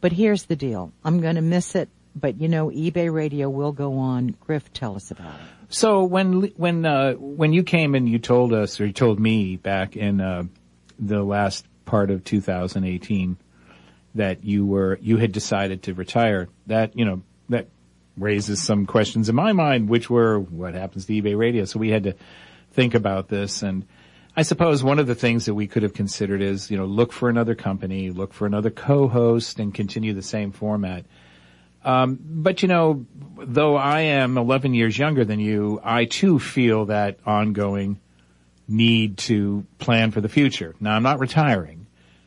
But 0.00 0.12
here's 0.12 0.44
the 0.44 0.56
deal. 0.56 0.92
I'm 1.04 1.20
going 1.20 1.36
to 1.36 1.42
miss 1.42 1.74
it, 1.74 1.88
but 2.14 2.40
you 2.40 2.48
know, 2.48 2.68
eBay 2.70 3.12
radio 3.12 3.50
will 3.50 3.72
go 3.72 3.98
on. 3.98 4.28
Griff, 4.46 4.72
tell 4.72 4.96
us 4.96 5.10
about 5.10 5.34
it. 5.34 5.57
So 5.68 6.04
when 6.04 6.44
when 6.56 6.86
uh, 6.86 7.14
when 7.14 7.52
you 7.52 7.62
came 7.62 7.94
and 7.94 8.08
you 8.08 8.18
told 8.18 8.52
us 8.52 8.80
or 8.80 8.86
you 8.86 8.92
told 8.92 9.20
me 9.20 9.56
back 9.56 9.96
in 9.96 10.20
uh, 10.20 10.44
the 10.98 11.22
last 11.22 11.66
part 11.84 12.10
of 12.10 12.24
2018 12.24 13.36
that 14.14 14.44
you 14.44 14.64
were 14.66 14.98
you 15.02 15.18
had 15.18 15.32
decided 15.32 15.82
to 15.84 15.94
retire, 15.94 16.48
that 16.66 16.96
you 16.96 17.04
know 17.04 17.22
that 17.50 17.68
raises 18.16 18.62
some 18.62 18.86
questions 18.86 19.28
in 19.28 19.34
my 19.34 19.52
mind, 19.52 19.88
which 19.88 20.08
were 20.08 20.40
what 20.40 20.74
happens 20.74 21.04
to 21.06 21.12
eBay 21.12 21.36
Radio. 21.36 21.64
So 21.66 21.78
we 21.78 21.90
had 21.90 22.04
to 22.04 22.14
think 22.72 22.94
about 22.94 23.28
this, 23.28 23.62
and 23.62 23.86
I 24.34 24.42
suppose 24.42 24.82
one 24.82 24.98
of 24.98 25.06
the 25.06 25.14
things 25.14 25.44
that 25.46 25.54
we 25.54 25.66
could 25.66 25.82
have 25.82 25.92
considered 25.92 26.40
is 26.40 26.70
you 26.70 26.78
know 26.78 26.86
look 26.86 27.12
for 27.12 27.28
another 27.28 27.54
company, 27.54 28.10
look 28.10 28.32
for 28.32 28.46
another 28.46 28.70
co-host, 28.70 29.58
and 29.60 29.74
continue 29.74 30.14
the 30.14 30.22
same 30.22 30.50
format. 30.50 31.04
Um, 31.88 32.18
but 32.20 32.60
you 32.60 32.68
know, 32.68 33.06
though 33.38 33.74
I 33.74 34.00
am 34.00 34.36
11 34.36 34.74
years 34.74 34.98
younger 34.98 35.24
than 35.24 35.40
you, 35.40 35.80
I 35.82 36.04
too 36.04 36.38
feel 36.38 36.84
that 36.86 37.18
ongoing 37.24 37.98
need 38.68 39.16
to 39.16 39.64
plan 39.78 40.10
for 40.10 40.20
the 40.20 40.28
future. 40.28 40.74
Now 40.80 40.94
I'm 40.94 41.02
not 41.02 41.18
retiring, 41.18 41.86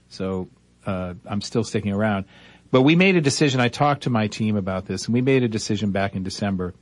so 0.09 0.49
uh, 0.87 1.13
I'm 1.27 1.41
still 1.41 1.63
sticking 1.63 1.93
around. 1.93 2.25
But 2.71 2.81
we 2.81 2.95
made 2.95 3.17
a 3.17 3.21
decision. 3.21 3.59
I 3.59 3.67
talked 3.67 4.03
to 4.03 4.09
my 4.09 4.25
team 4.25 4.55
about 4.55 4.87
this, 4.87 5.05
and 5.05 5.13
we 5.13 5.21
made 5.21 5.43
a 5.43 5.47
decision 5.47 5.91
back 5.91 6.15
in 6.15 6.23
December 6.23 6.73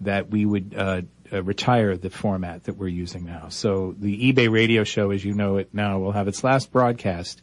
that 0.00 0.30
we 0.30 0.46
would 0.46 0.74
uh, 0.74 1.02
uh, 1.30 1.42
retire 1.42 1.94
the 1.98 2.08
format 2.08 2.64
that 2.64 2.78
we're 2.78 2.88
using 2.88 3.26
now. 3.26 3.48
So 3.50 3.94
the 3.98 4.32
eBay 4.32 4.50
radio 4.50 4.82
show, 4.84 5.10
as 5.10 5.22
you 5.22 5.34
know 5.34 5.58
it 5.58 5.74
now, 5.74 5.98
will 5.98 6.12
have 6.12 6.26
its 6.26 6.42
last 6.42 6.72
broadcast 6.72 7.42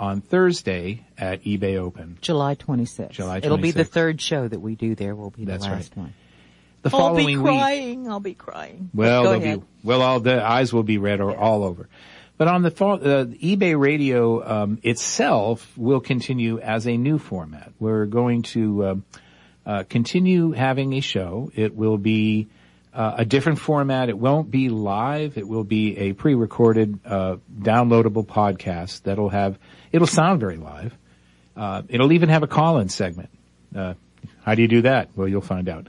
on 0.00 0.20
Thursday 0.22 1.04
at 1.18 1.44
eBay 1.44 1.76
Open. 1.76 2.18
July 2.20 2.54
26th. 2.56 3.10
July 3.10 3.40
26th. 3.40 3.44
It'll 3.44 3.58
be 3.58 3.70
the 3.70 3.84
third 3.84 4.20
show 4.20 4.48
that 4.48 4.58
we 4.60 4.74
do 4.74 4.94
there. 4.94 5.14
Will 5.14 5.30
be 5.30 5.44
That's 5.44 5.64
the 5.64 5.70
right. 5.70 5.76
last 5.76 5.96
one. 5.96 6.14
The 6.82 6.90
I'll 6.92 6.98
following 7.00 7.26
be 7.26 7.36
week. 7.36 7.44
crying. 7.44 8.08
I'll 8.08 8.20
be 8.20 8.34
crying. 8.34 8.90
Well, 8.94 9.22
Go 9.24 9.32
ahead. 9.34 9.60
be 9.60 9.66
well. 9.84 10.00
All 10.02 10.18
the 10.20 10.42
eyes 10.42 10.72
will 10.72 10.82
be 10.82 10.96
red 10.98 11.20
or 11.20 11.36
all 11.36 11.62
over. 11.62 11.88
But 12.38 12.48
on 12.48 12.62
the 12.62 12.70
fall, 12.70 12.94
uh, 12.94 13.26
eBay 13.26 13.78
Radio 13.78 14.42
um, 14.62 14.78
itself 14.82 15.70
will 15.76 16.00
continue 16.00 16.58
as 16.58 16.86
a 16.86 16.96
new 16.96 17.18
format. 17.18 17.72
We're 17.78 18.06
going 18.06 18.42
to 18.54 18.86
um 18.86 19.04
uh, 19.66 19.84
continue 19.90 20.52
having 20.52 20.94
a 20.94 21.00
show. 21.00 21.52
It 21.54 21.76
will 21.76 21.98
be 21.98 22.48
uh, 22.94 23.16
a 23.18 23.24
different 23.26 23.58
format. 23.58 24.08
It 24.08 24.18
won't 24.18 24.50
be 24.50 24.70
live. 24.70 25.36
It 25.36 25.46
will 25.46 25.64
be 25.64 25.96
a 25.98 26.12
pre-recorded, 26.14 26.98
uh, 27.04 27.36
downloadable 27.56 28.26
podcast 28.26 29.02
that'll 29.02 29.28
have. 29.28 29.58
It'll 29.92 30.06
sound 30.06 30.40
very 30.40 30.56
live. 30.56 30.96
Uh, 31.56 31.82
it'll 31.88 32.12
even 32.12 32.28
have 32.28 32.42
a 32.42 32.46
call-in 32.46 32.88
segment. 32.88 33.30
Uh, 33.74 33.94
how 34.44 34.54
do 34.54 34.62
you 34.62 34.68
do 34.68 34.82
that? 34.82 35.08
Well, 35.16 35.28
you'll 35.28 35.40
find 35.40 35.68
out. 35.68 35.88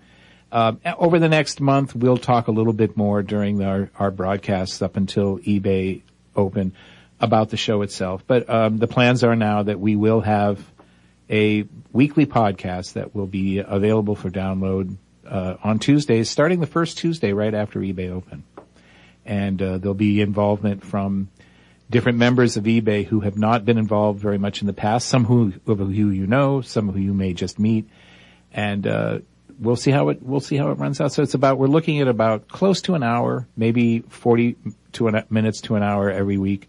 Uh, 0.52 0.74
over 0.98 1.18
the 1.20 1.30
next 1.30 1.62
month, 1.62 1.96
we'll 1.96 2.18
talk 2.18 2.48
a 2.48 2.52
little 2.52 2.74
bit 2.74 2.98
more 2.98 3.24
during 3.24 3.64
our, 3.64 3.90
our 3.98 4.12
broadcasts 4.12 4.82
up 4.82 4.98
until 4.98 5.40
eBay 5.40 6.02
open 6.36 6.74
about 7.20 7.50
the 7.50 7.58
show 7.58 7.84
itself. 7.84 8.24
But 8.28 8.50
um, 8.50 8.78
the 8.78 8.88
plans 8.88 9.24
are 9.24 9.36
now 9.36 9.64
that 9.64 9.80
we 9.80 9.96
will 9.96 10.22
have 10.22 10.60
a 11.30 11.66
weekly 11.94 12.26
podcast 12.26 12.94
that 12.94 13.16
will 13.16 13.28
be 13.28 13.60
available 13.60 14.16
for 14.16 14.30
download 14.30 14.98
uh, 15.26 15.56
on 15.64 15.80
Tuesdays, 15.80 16.30
starting 16.30 16.60
the 16.60 16.68
first 16.68 16.98
Tuesday 16.98 17.32
right 17.32 17.54
after 17.54 17.80
eBay 17.80 18.12
open. 18.12 18.44
And 19.26 19.62
uh, 19.62 19.78
there'll 19.78 19.94
be 19.94 20.20
involvement 20.20 20.84
from 20.84 21.30
different 21.92 22.18
members 22.18 22.58
of 22.58 22.64
eBay 22.64 23.06
who 23.06 23.20
have 23.20 23.38
not 23.38 23.66
been 23.66 23.78
involved 23.78 24.20
very 24.20 24.38
much 24.38 24.62
in 24.62 24.68
the 24.68 24.74
past. 24.74 25.08
Some 25.08 25.26
who, 25.26 25.54
of 25.68 25.78
who 25.78 25.86
you 25.86 26.26
know, 26.26 26.62
some 26.62 26.90
who 26.90 27.00
you 27.00 27.14
may 27.14 27.34
just 27.34 27.60
meet, 27.60 27.88
and 28.52 28.88
uh, 28.88 29.20
we'll 29.60 29.76
see 29.76 29.92
how 29.92 30.10
it 30.10 30.24
we'll 30.24 30.40
see 30.40 30.58
how 30.58 30.72
it 30.72 30.76
runs 30.76 31.00
out. 31.00 31.12
So 31.12 31.22
it's 31.22 31.36
about 31.36 31.58
we're 31.58 31.68
looking 31.68 32.00
at 32.00 32.08
about 32.08 32.48
close 32.48 32.82
to 32.84 32.96
an 32.96 33.04
hour, 33.04 33.48
maybe 33.56 34.00
forty 34.00 34.56
to 34.94 35.08
an, 35.08 35.24
minutes 35.30 35.62
to 35.62 35.76
an 35.76 35.84
hour 35.84 36.10
every 36.10 36.38
week 36.38 36.68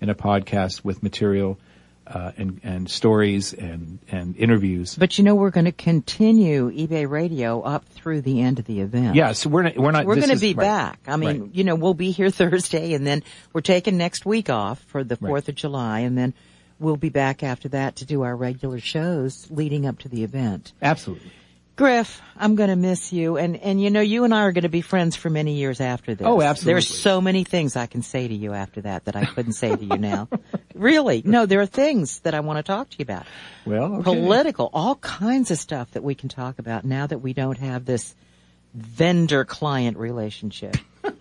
in 0.00 0.08
a 0.08 0.14
podcast 0.14 0.84
with 0.84 1.02
material 1.02 1.58
uh, 2.06 2.32
and 2.36 2.60
and 2.62 2.90
stories 2.90 3.52
and 3.52 3.98
and 4.10 4.36
interviews. 4.36 4.96
But 4.96 5.18
you 5.18 5.24
know, 5.24 5.34
we're 5.34 5.50
going 5.50 5.66
to 5.66 5.72
continue 5.72 6.70
eBay 6.70 7.08
Radio 7.08 7.60
up 7.62 7.84
through 7.86 8.22
the 8.22 8.40
end 8.40 8.58
of 8.58 8.64
the 8.64 8.80
event. 8.80 9.14
Yeah, 9.14 9.32
so 9.32 9.48
we're 9.50 9.62
not, 9.62 9.76
we're 9.76 9.90
not. 9.90 10.04
We're 10.06 10.16
going 10.16 10.30
to 10.30 10.36
be 10.38 10.54
right. 10.54 10.64
back. 10.64 11.00
I 11.06 11.16
mean, 11.16 11.40
Right. 11.42 11.54
you 11.54 11.64
know, 11.64 11.74
we'll 11.74 11.94
be 11.94 12.10
here 12.10 12.30
Thursday, 12.32 12.94
and 12.94 13.06
then 13.06 13.22
we're 13.52 13.60
taking 13.60 13.96
next 13.96 14.26
week 14.26 14.50
off 14.50 14.80
for 14.88 15.04
the 15.04 15.16
Right. 15.20 15.28
Fourth 15.28 15.48
of 15.48 15.54
July, 15.54 16.00
and 16.00 16.16
then 16.18 16.34
we'll 16.78 16.96
be 16.96 17.08
back 17.10 17.42
after 17.42 17.68
that 17.68 17.96
to 17.96 18.04
do 18.04 18.22
our 18.22 18.34
regular 18.34 18.80
shows 18.80 19.46
leading 19.50 19.86
up 19.86 19.98
to 20.00 20.08
the 20.08 20.24
event. 20.24 20.72
Absolutely. 20.82 21.30
Griff, 21.82 22.22
I'm 22.36 22.54
going 22.54 22.68
to 22.70 22.76
miss 22.76 23.12
you, 23.12 23.36
and 23.38 23.56
and 23.56 23.82
you 23.82 23.90
know, 23.90 24.00
you 24.00 24.22
and 24.22 24.32
I 24.32 24.42
are 24.42 24.52
going 24.52 24.62
to 24.62 24.68
be 24.68 24.82
friends 24.82 25.16
for 25.16 25.28
many 25.30 25.54
years 25.54 25.80
after 25.80 26.14
this. 26.14 26.24
Oh, 26.24 26.40
absolutely. 26.40 26.74
There's 26.74 26.88
so 26.88 27.20
many 27.20 27.42
things 27.42 27.74
I 27.74 27.86
can 27.86 28.02
say 28.02 28.28
to 28.28 28.34
you 28.34 28.52
after 28.52 28.82
that 28.82 29.06
that 29.06 29.16
I 29.16 29.24
couldn't 29.24 29.54
say 29.54 29.74
to 29.74 29.84
you 29.84 29.96
now. 29.98 30.28
Really, 30.74 31.22
no, 31.24 31.44
there 31.46 31.60
are 31.60 31.66
things 31.66 32.20
that 32.20 32.34
I 32.34 32.40
want 32.40 32.56
to 32.56 32.62
talk 32.62 32.88
to 32.90 32.96
you 32.98 33.02
about. 33.04 33.26
Well, 33.66 33.96
okay. 33.96 34.02
Political, 34.04 34.70
all 34.72 34.96
kinds 34.96 35.50
of 35.50 35.58
stuff 35.58 35.90
that 35.92 36.02
we 36.02 36.14
can 36.14 36.28
talk 36.30 36.58
about 36.58 36.84
now 36.84 37.06
that 37.06 37.18
we 37.18 37.34
don't 37.34 37.58
have 37.58 37.84
this 37.84 38.14
vendor-client 38.74 39.96
relationship. 39.98 40.76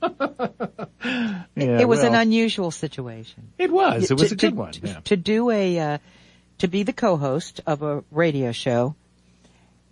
Yeah, 1.04 1.80
it 1.80 1.88
was 1.88 2.04
an 2.04 2.16
unusual 2.16 2.72
situation. 2.72 3.50
It 3.58 3.72
was. 3.72 4.10
It 4.10 4.18
was 4.18 4.30
To- 4.30 4.36
a 4.36 4.38
good 4.38 4.50
to- 4.52 4.56
one. 4.56 4.72
To, 4.74 4.88
Yeah. 4.88 5.00
to 5.06 5.18
do 5.18 5.50
a, 5.52 5.80
uh, 5.80 5.98
to 6.60 6.68
be 6.68 6.84
the 6.84 6.94
co-host 6.94 7.60
of 7.68 7.82
a 7.84 8.04
radio 8.12 8.52
show, 8.52 8.96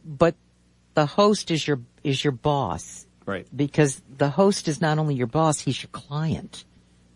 but 0.05 0.35
the 0.99 1.05
host 1.05 1.49
is 1.49 1.65
your, 1.65 1.79
is 2.03 2.21
your 2.25 2.33
boss. 2.33 3.05
Right. 3.25 3.47
Because 3.55 4.01
the 4.17 4.29
host 4.29 4.67
is 4.67 4.81
not 4.81 4.97
only 4.97 5.15
your 5.15 5.27
boss, 5.27 5.59
he's 5.59 5.81
your 5.81 5.89
client. 5.93 6.65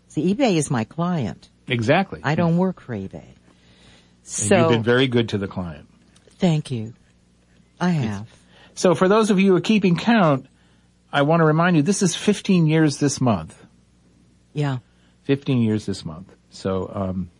See, 0.08 0.34
eBay 0.34 0.56
is 0.56 0.70
my 0.70 0.84
client. 0.84 1.50
Exactly. 1.68 2.20
I 2.22 2.34
don't 2.34 2.56
work 2.56 2.80
for 2.80 2.94
eBay. 2.94 3.12
And 3.14 3.34
So, 4.22 4.56
you've 4.56 4.70
been 4.70 4.82
very 4.82 5.06
good 5.06 5.28
to 5.30 5.38
the 5.38 5.48
client. 5.48 5.86
thank 6.38 6.70
you. 6.70 6.94
I 7.78 7.90
have. 7.90 8.28
So 8.74 8.94
for 8.94 9.06
those 9.08 9.30
of 9.30 9.38
you 9.38 9.50
who 9.50 9.56
are 9.56 9.60
keeping 9.60 9.96
count, 9.96 10.46
I 11.12 11.22
want 11.22 11.40
to 11.40 11.44
remind 11.44 11.76
you 11.76 11.82
this 11.82 12.02
is 12.02 12.16
15 12.16 12.66
years 12.66 12.98
this 12.98 13.20
month. 13.20 13.54
Yeah. 14.54 14.78
15 15.24 15.60
years 15.60 15.84
this 15.84 16.04
month. 16.06 16.34
So, 16.48 16.90
um, 16.94 17.30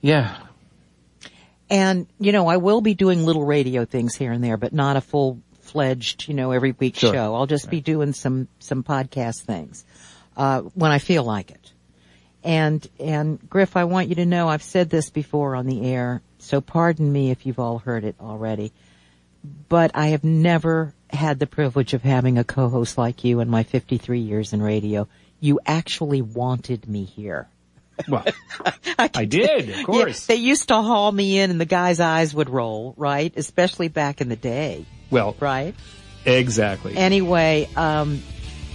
yeah, 0.00 0.38
And, 1.70 2.06
you 2.18 2.32
know, 2.32 2.46
I 2.48 2.56
will 2.56 2.80
be 2.80 2.94
doing 2.94 3.24
little 3.24 3.44
radio 3.44 3.84
things 3.84 4.14
here 4.14 4.32
and 4.32 4.42
there, 4.42 4.56
but 4.56 4.72
not 4.72 4.96
a 4.96 5.00
full 5.00 5.40
fledged, 5.60 6.26
you 6.28 6.34
know, 6.34 6.50
every 6.52 6.72
week 6.72 6.96
Sure. 6.96 7.12
show. 7.12 7.34
I'll 7.34 7.46
just 7.46 7.68
be 7.68 7.80
doing 7.80 8.14
some, 8.14 8.48
some 8.58 8.82
podcast 8.82 9.42
things, 9.42 9.84
uh, 10.36 10.62
when 10.62 10.90
I 10.90 10.98
feel 10.98 11.24
like 11.24 11.50
it. 11.50 11.72
And, 12.42 12.86
and 12.98 13.38
Griff, 13.50 13.76
I 13.76 13.84
want 13.84 14.08
you 14.08 14.14
to 14.16 14.24
know 14.26 14.48
I've 14.48 14.62
said 14.62 14.88
this 14.88 15.10
before 15.10 15.56
on 15.56 15.66
the 15.66 15.84
air, 15.84 16.22
so 16.38 16.60
pardon 16.62 17.12
me 17.12 17.30
if 17.30 17.44
you've 17.44 17.58
all 17.58 17.78
heard 17.80 18.04
it 18.04 18.14
already, 18.20 18.72
but 19.68 19.90
I 19.94 20.08
have 20.08 20.24
never 20.24 20.94
had 21.10 21.38
the 21.38 21.46
privilege 21.46 21.92
of 21.94 22.02
having 22.02 22.38
a 22.38 22.44
co-host 22.44 22.96
like 22.96 23.24
you 23.24 23.40
in 23.40 23.48
my 23.50 23.62
53 23.62 24.20
years 24.20 24.52
in 24.52 24.62
radio. 24.62 25.08
You 25.40 25.60
actually 25.66 26.22
wanted 26.22 26.88
me 26.88 27.04
here. 27.04 27.48
Well, 28.08 28.24
I 28.98 29.24
did, 29.24 29.70
of 29.70 29.86
course. 29.86 30.28
Yeah, 30.28 30.34
they 30.36 30.40
used 30.40 30.68
to 30.68 30.74
haul 30.74 31.10
me 31.10 31.38
in 31.38 31.50
and 31.50 31.60
the 31.60 31.64
guy's 31.66 32.00
eyes 32.00 32.34
would 32.34 32.50
roll, 32.50 32.94
right? 32.96 33.32
Especially 33.36 33.88
back 33.88 34.20
in 34.20 34.28
the 34.28 34.36
day, 34.36 34.84
Well, 35.10 35.36
right? 35.40 35.74
exactly. 36.24 36.96
Anyway, 36.96 37.68
um, 37.76 38.22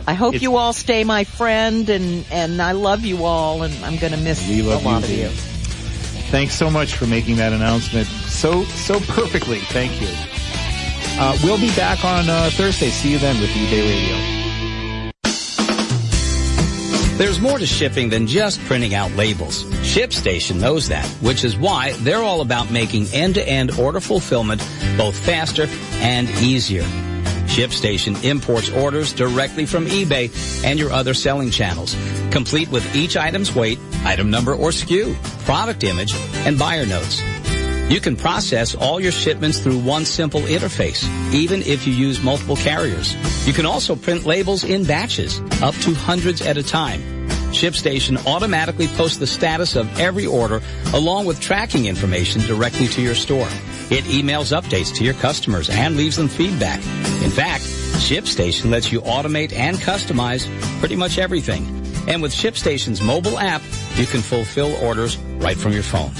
I 0.07 0.13
hope 0.15 0.33
It's- 0.35 0.41
you 0.41 0.57
all 0.57 0.73
stay 0.73 1.03
my 1.03 1.23
friend 1.23 1.89
and, 1.89 2.25
and 2.31 2.61
I 2.61 2.73
love 2.73 3.05
you 3.05 3.25
all 3.25 3.63
and 3.63 3.73
I'm 3.85 3.97
gonna 3.97 4.17
miss 4.17 4.39
a 4.49 4.63
lot 4.79 4.83
you, 4.83 4.89
of 4.97 5.09
you. 5.09 5.27
Thanks 6.31 6.55
so 6.55 6.69
much 6.69 6.95
for 6.95 7.05
making 7.05 7.35
that 7.37 7.53
announcement 7.53 8.07
so, 8.07 8.63
so 8.63 8.99
perfectly. 8.99 9.59
Thank 9.59 10.01
you. 10.01 10.07
Uh, 11.19 11.37
we'll 11.43 11.59
be 11.61 11.73
back 11.75 12.03
on 12.03 12.27
uh, 12.27 12.49
Thursday. 12.53 12.89
See 12.89 13.11
you 13.11 13.19
then 13.19 13.39
with 13.39 13.51
eBay 13.51 13.83
Radio. 13.87 14.42
There's 17.23 17.39
more 17.39 17.57
to 17.57 17.65
shipping 17.65 18.09
than 18.09 18.27
just 18.27 18.59
printing 18.65 18.95
out 18.95 19.09
labels. 19.13 19.63
ShipStation 19.63 20.59
knows 20.59 20.89
that, 20.89 21.07
which 21.21 21.45
is 21.45 21.55
why 21.55 21.93
they're 21.99 22.21
all 22.21 22.41
about 22.41 22.69
making 22.69 23.07
end-to-end 23.13 23.79
order 23.79 24.01
fulfillment 24.01 24.59
both 24.97 25.17
faster 25.17 25.67
and 26.01 26.29
easier. 26.41 26.83
ShipStation 27.47 28.21
imports 28.25 28.69
orders 28.71 29.13
directly 29.13 29.65
from 29.65 29.85
eBay 29.85 30.65
and 30.65 30.77
your 30.77 30.91
other 30.91 31.13
selling 31.13 31.49
channels, 31.49 31.95
complete 32.29 32.69
with 32.69 32.93
each 32.93 33.15
item's 33.15 33.55
weight, 33.55 33.79
item 34.03 34.29
number 34.29 34.53
or 34.53 34.71
SKU, 34.71 35.15
product 35.45 35.85
image, 35.85 36.13
and 36.45 36.59
buyer 36.59 36.85
notes. 36.85 37.21
You 37.89 38.01
can 38.01 38.17
process 38.17 38.75
all 38.75 38.99
your 38.99 39.13
shipments 39.13 39.59
through 39.59 39.79
one 39.79 40.03
simple 40.03 40.41
interface, 40.41 41.05
even 41.33 41.61
if 41.61 41.87
you 41.87 41.93
use 41.93 42.21
multiple 42.21 42.57
carriers. 42.57 43.15
You 43.47 43.53
can 43.53 43.65
also 43.65 43.95
print 43.95 44.25
labels 44.25 44.65
in 44.65 44.83
batches, 44.83 45.39
up 45.61 45.75
to 45.75 45.93
hundreds 45.93 46.41
at 46.41 46.57
a 46.57 46.63
time. 46.63 47.12
ShipStation 47.53 48.25
automatically 48.25 48.87
posts 48.87 49.17
the 49.17 49.27
status 49.27 49.75
of 49.75 49.99
every 49.99 50.25
order 50.25 50.61
along 50.93 51.25
with 51.25 51.39
tracking 51.39 51.85
information 51.85 52.41
directly 52.41 52.87
to 52.87 53.01
your 53.01 53.15
store. 53.15 53.47
It 53.89 54.05
emails 54.05 54.55
updates 54.59 54.93
to 54.95 55.03
your 55.03 55.13
customers 55.15 55.69
and 55.69 55.95
leaves 55.95 56.17
them 56.17 56.27
feedback. 56.27 56.79
In 57.23 57.29
fact, 57.29 57.63
ShipStation 57.63 58.71
lets 58.71 58.91
you 58.91 59.01
automate 59.01 59.53
and 59.53 59.77
customize 59.77 60.47
pretty 60.79 60.95
much 60.95 61.17
everything. 61.17 61.63
And 62.07 62.21
with 62.21 62.33
ShipStation's 62.33 63.01
mobile 63.01 63.37
app, 63.39 63.61
you 63.95 64.05
can 64.05 64.21
fulfill 64.21 64.75
orders 64.83 65.17
right 65.17 65.57
from 65.57 65.73
your 65.73 65.83
phone. 65.83 66.13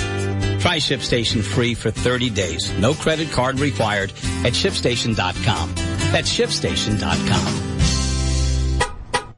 Try 0.60 0.78
ShipStation 0.78 1.44
free 1.44 1.74
for 1.74 1.92
30 1.92 2.30
days. 2.30 2.72
No 2.80 2.94
credit 2.94 3.32
card 3.32 3.60
required 3.60 4.12
at 4.46 4.54
ShipStation.com. 4.54 5.74
That's 6.14 6.32
ShipStation.com. 6.32 7.73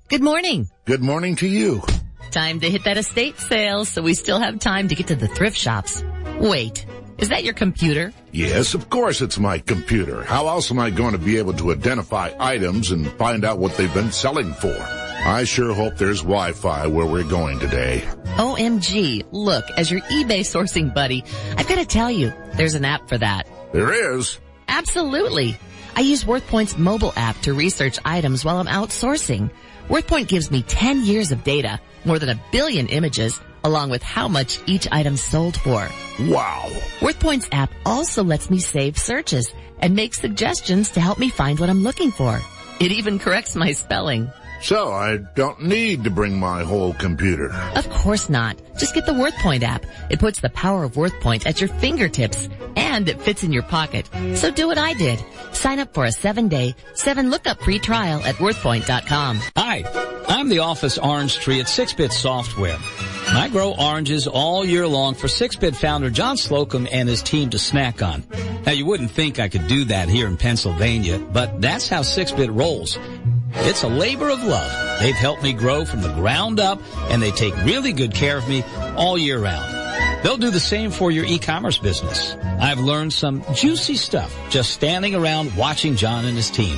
Good 0.08 0.22
morning. 0.22 0.70
Good 0.86 1.02
morning 1.02 1.36
to 1.38 1.48
you. 1.48 1.82
Time 2.30 2.60
to 2.60 2.70
hit 2.70 2.84
that 2.84 2.96
estate 2.98 3.40
sale 3.40 3.86
so 3.86 4.04
we 4.04 4.14
still 4.14 4.40
have 4.40 4.60
time 4.60 4.88
to 4.90 4.94
get 4.96 5.08
to 5.08 5.16
the 5.16 5.28
thrift 5.28 5.58
shops. 5.58 6.04
Wait, 6.40 6.86
is 7.18 7.30
that 7.30 7.44
your 7.44 7.56
computer? 7.56 8.14
Yes, 8.32 8.76
of 8.76 8.92
course 8.92 9.22
it's 9.22 9.40
my 9.40 9.58
computer. 9.58 10.24
How 10.24 10.48
else 10.48 10.70
am 10.70 10.78
I 10.78 10.92
going 10.92 11.14
to 11.14 11.18
be 11.18 11.38
able 11.40 11.54
to 11.54 11.72
identify 11.72 12.32
items 12.40 12.92
and 12.92 13.12
find 13.14 13.44
out 13.44 13.58
what 13.58 13.76
they've 13.78 13.94
been 13.96 14.12
selling 14.12 14.54
for? 14.54 14.78
I 14.78 15.44
sure 15.44 15.74
hope 15.74 15.98
there's 15.98 16.22
Wi-Fi 16.22 16.86
where 16.86 17.08
we're 17.08 17.24
going 17.24 17.58
today. 17.58 18.04
OMG, 18.36 19.26
look, 19.32 19.66
as 19.76 19.90
your 19.90 20.02
eBay 20.02 20.42
sourcing 20.42 20.94
buddy, 20.94 21.24
I've 21.58 21.68
got 21.68 21.80
to 21.80 21.86
tell 21.86 22.12
you, 22.12 22.32
there's 22.54 22.76
an 22.76 22.86
app 22.86 23.10
for 23.10 23.18
that. 23.18 23.48
There 23.74 23.92
is. 24.20 24.40
Absolutely. 24.68 25.58
I 25.98 26.02
use 26.02 26.26
WorthPoint's 26.26 26.78
mobile 26.78 27.14
app 27.16 27.40
to 27.44 27.54
research 27.54 28.00
items 28.04 28.44
while 28.44 28.58
I'm 28.58 28.68
outsourcing. 28.68 29.50
WorthPoint 29.88 30.28
gives 30.28 30.52
me 30.52 30.62
10 30.62 31.06
years 31.06 31.32
of 31.32 31.46
data, 31.46 31.80
more 32.04 32.20
than 32.20 32.28
a 32.28 32.42
billion 32.52 32.88
images, 32.88 33.40
along 33.64 33.92
with 33.92 34.04
how 34.04 34.28
much 34.28 34.60
each 34.66 34.90
item 34.92 35.16
sold 35.16 35.56
for. 35.56 35.88
Wow. 36.20 36.68
WorthPoint's 37.00 37.48
app 37.54 37.72
also 37.86 38.26
lets 38.26 38.50
me 38.50 38.60
save 38.60 38.98
searches 38.98 39.54
and 39.80 39.96
make 39.96 40.14
suggestions 40.14 40.92
to 40.92 41.00
help 41.00 41.18
me 41.18 41.30
find 41.30 41.62
what 41.62 41.70
I'm 41.70 41.84
looking 41.84 42.12
for. 42.12 42.42
It 42.82 42.92
even 42.92 43.18
corrects 43.18 43.56
my 43.56 43.72
spelling. 43.72 44.30
So 44.66 44.92
I 44.92 45.18
don't 45.18 45.62
need 45.62 46.06
to 46.06 46.10
bring 46.10 46.40
my 46.40 46.64
whole 46.64 46.96
computer. 46.96 47.54
Of 47.76 47.88
course 47.92 48.32
not. 48.32 48.60
Just 48.80 48.96
get 48.96 49.06
the 49.06 49.12
WorthPoint 49.12 49.62
app. 49.62 49.86
It 50.10 50.18
puts 50.18 50.40
the 50.40 50.50
power 50.50 50.84
of 50.84 50.94
WorthPoint 50.94 51.46
at 51.46 51.62
your 51.62 51.68
fingertips 51.68 52.50
and 52.76 53.08
it 53.08 53.22
fits 53.22 53.44
in 53.44 53.54
your 53.54 53.62
pocket. 53.62 54.10
So 54.34 54.50
do 54.50 54.66
what 54.66 54.80
I 54.80 54.94
did. 54.94 55.24
Sign 55.52 55.78
up 55.78 55.94
for 55.94 56.06
a 56.06 56.12
seven 56.12 56.48
day, 56.48 56.74
seven 56.96 57.30
lookup 57.30 57.62
free 57.62 57.78
trial 57.78 58.24
at 58.24 58.38
worthpoint.com. 58.38 59.40
Hi, 59.56 59.84
I'm 60.28 60.50
the 60.50 60.60
office 60.60 60.98
orange 60.98 61.38
tree 61.38 61.60
at 61.60 61.68
6-Bit 61.68 62.12
Software. 62.12 62.80
I 63.28 63.50
grow 63.52 63.76
oranges 63.78 64.26
all 64.26 64.66
year 64.66 64.88
long 64.88 65.14
for 65.14 65.28
6-Bit 65.28 65.76
founder 65.76 66.10
John 66.10 66.38
Slocum 66.38 66.88
and 66.92 67.08
his 67.08 67.22
team 67.22 67.52
to 67.52 67.60
snack 67.60 68.02
on. 68.02 68.24
Now 68.66 68.72
you 68.72 68.88
wouldn't 68.88 69.12
think 69.12 69.40
I 69.40 69.48
could 69.48 69.68
do 69.68 69.86
that 69.86 70.10
here 70.10 70.26
in 70.26 70.38
Pennsylvania, 70.38 71.20
but 71.20 71.62
that's 71.62 71.88
how 71.88 72.02
6-Bit 72.02 72.52
rolls. 72.52 72.98
It's 73.58 73.84
a 73.84 73.88
labor 73.88 74.30
of 74.30 74.44
love. 74.44 75.00
They've 75.00 75.16
helped 75.16 75.44
me 75.44 75.54
grow 75.54 75.86
from 75.86 76.02
the 76.02 76.14
ground 76.14 76.60
up 76.60 76.80
and 77.10 77.22
they 77.22 77.32
take 77.32 77.56
really 77.64 77.94
good 77.94 78.14
care 78.14 78.38
of 78.38 78.48
me 78.48 78.64
all 78.96 79.18
year 79.18 79.40
round. 79.40 80.24
They'll 80.24 80.38
do 80.38 80.52
the 80.52 80.60
same 80.60 80.92
for 80.92 81.12
your 81.12 81.26
e-commerce 81.26 81.78
business. 81.78 82.36
I've 82.60 82.80
learned 82.80 83.14
some 83.14 83.44
juicy 83.54 83.96
stuff 83.96 84.36
just 84.50 84.72
standing 84.72 85.16
around 85.16 85.56
watching 85.56 85.96
John 85.96 86.26
and 86.26 86.36
his 86.36 86.50
team. 86.50 86.78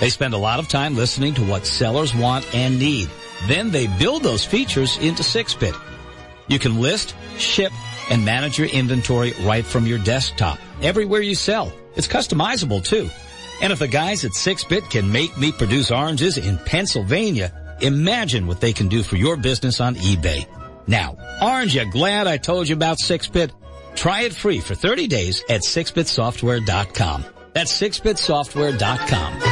They 0.00 0.10
spend 0.10 0.34
a 0.34 0.38
lot 0.38 0.60
of 0.60 0.68
time 0.68 0.94
listening 0.94 1.34
to 1.34 1.44
what 1.44 1.66
sellers 1.66 2.14
want 2.14 2.54
and 2.54 2.78
need. 2.78 3.10
Then 3.46 3.70
they 3.70 3.86
build 3.98 4.22
those 4.22 4.44
features 4.44 4.96
into 4.98 5.22
6-Bit. 5.22 5.74
You 6.46 6.58
can 6.58 6.80
list, 6.80 7.14
ship, 7.36 7.72
and 8.10 8.24
manage 8.24 8.58
your 8.58 8.68
inventory 8.68 9.34
right 9.42 9.64
from 9.64 9.86
your 9.86 9.98
desktop, 9.98 10.58
everywhere 10.80 11.20
you 11.20 11.34
sell. 11.34 11.72
It's 11.96 12.08
customizable 12.08 12.82
too. 12.84 13.10
And 13.60 13.72
if 13.72 13.78
the 13.78 13.88
guys 13.88 14.24
at 14.24 14.32
6-Bit 14.32 14.90
can 14.90 15.10
make 15.10 15.36
me 15.36 15.52
produce 15.52 15.90
oranges 15.90 16.36
in 16.38 16.58
Pennsylvania, 16.58 17.52
imagine 17.80 18.46
what 18.46 18.60
they 18.60 18.72
can 18.72 18.88
do 18.88 19.02
for 19.02 19.16
your 19.16 19.36
business 19.36 19.80
on 19.80 19.94
eBay. 19.96 20.46
Now, 20.86 21.16
aren't 21.40 21.74
you 21.74 21.90
glad 21.90 22.26
I 22.26 22.36
told 22.36 22.68
you 22.68 22.76
about 22.76 22.98
6-Bit? 22.98 23.52
Try 23.94 24.22
it 24.22 24.32
free 24.32 24.60
for 24.60 24.74
30 24.74 25.08
days 25.08 25.42
at 25.48 25.62
6bitsoftware.com. 25.62 27.24
That's 27.52 27.80
6bitsoftware.com. 27.80 29.47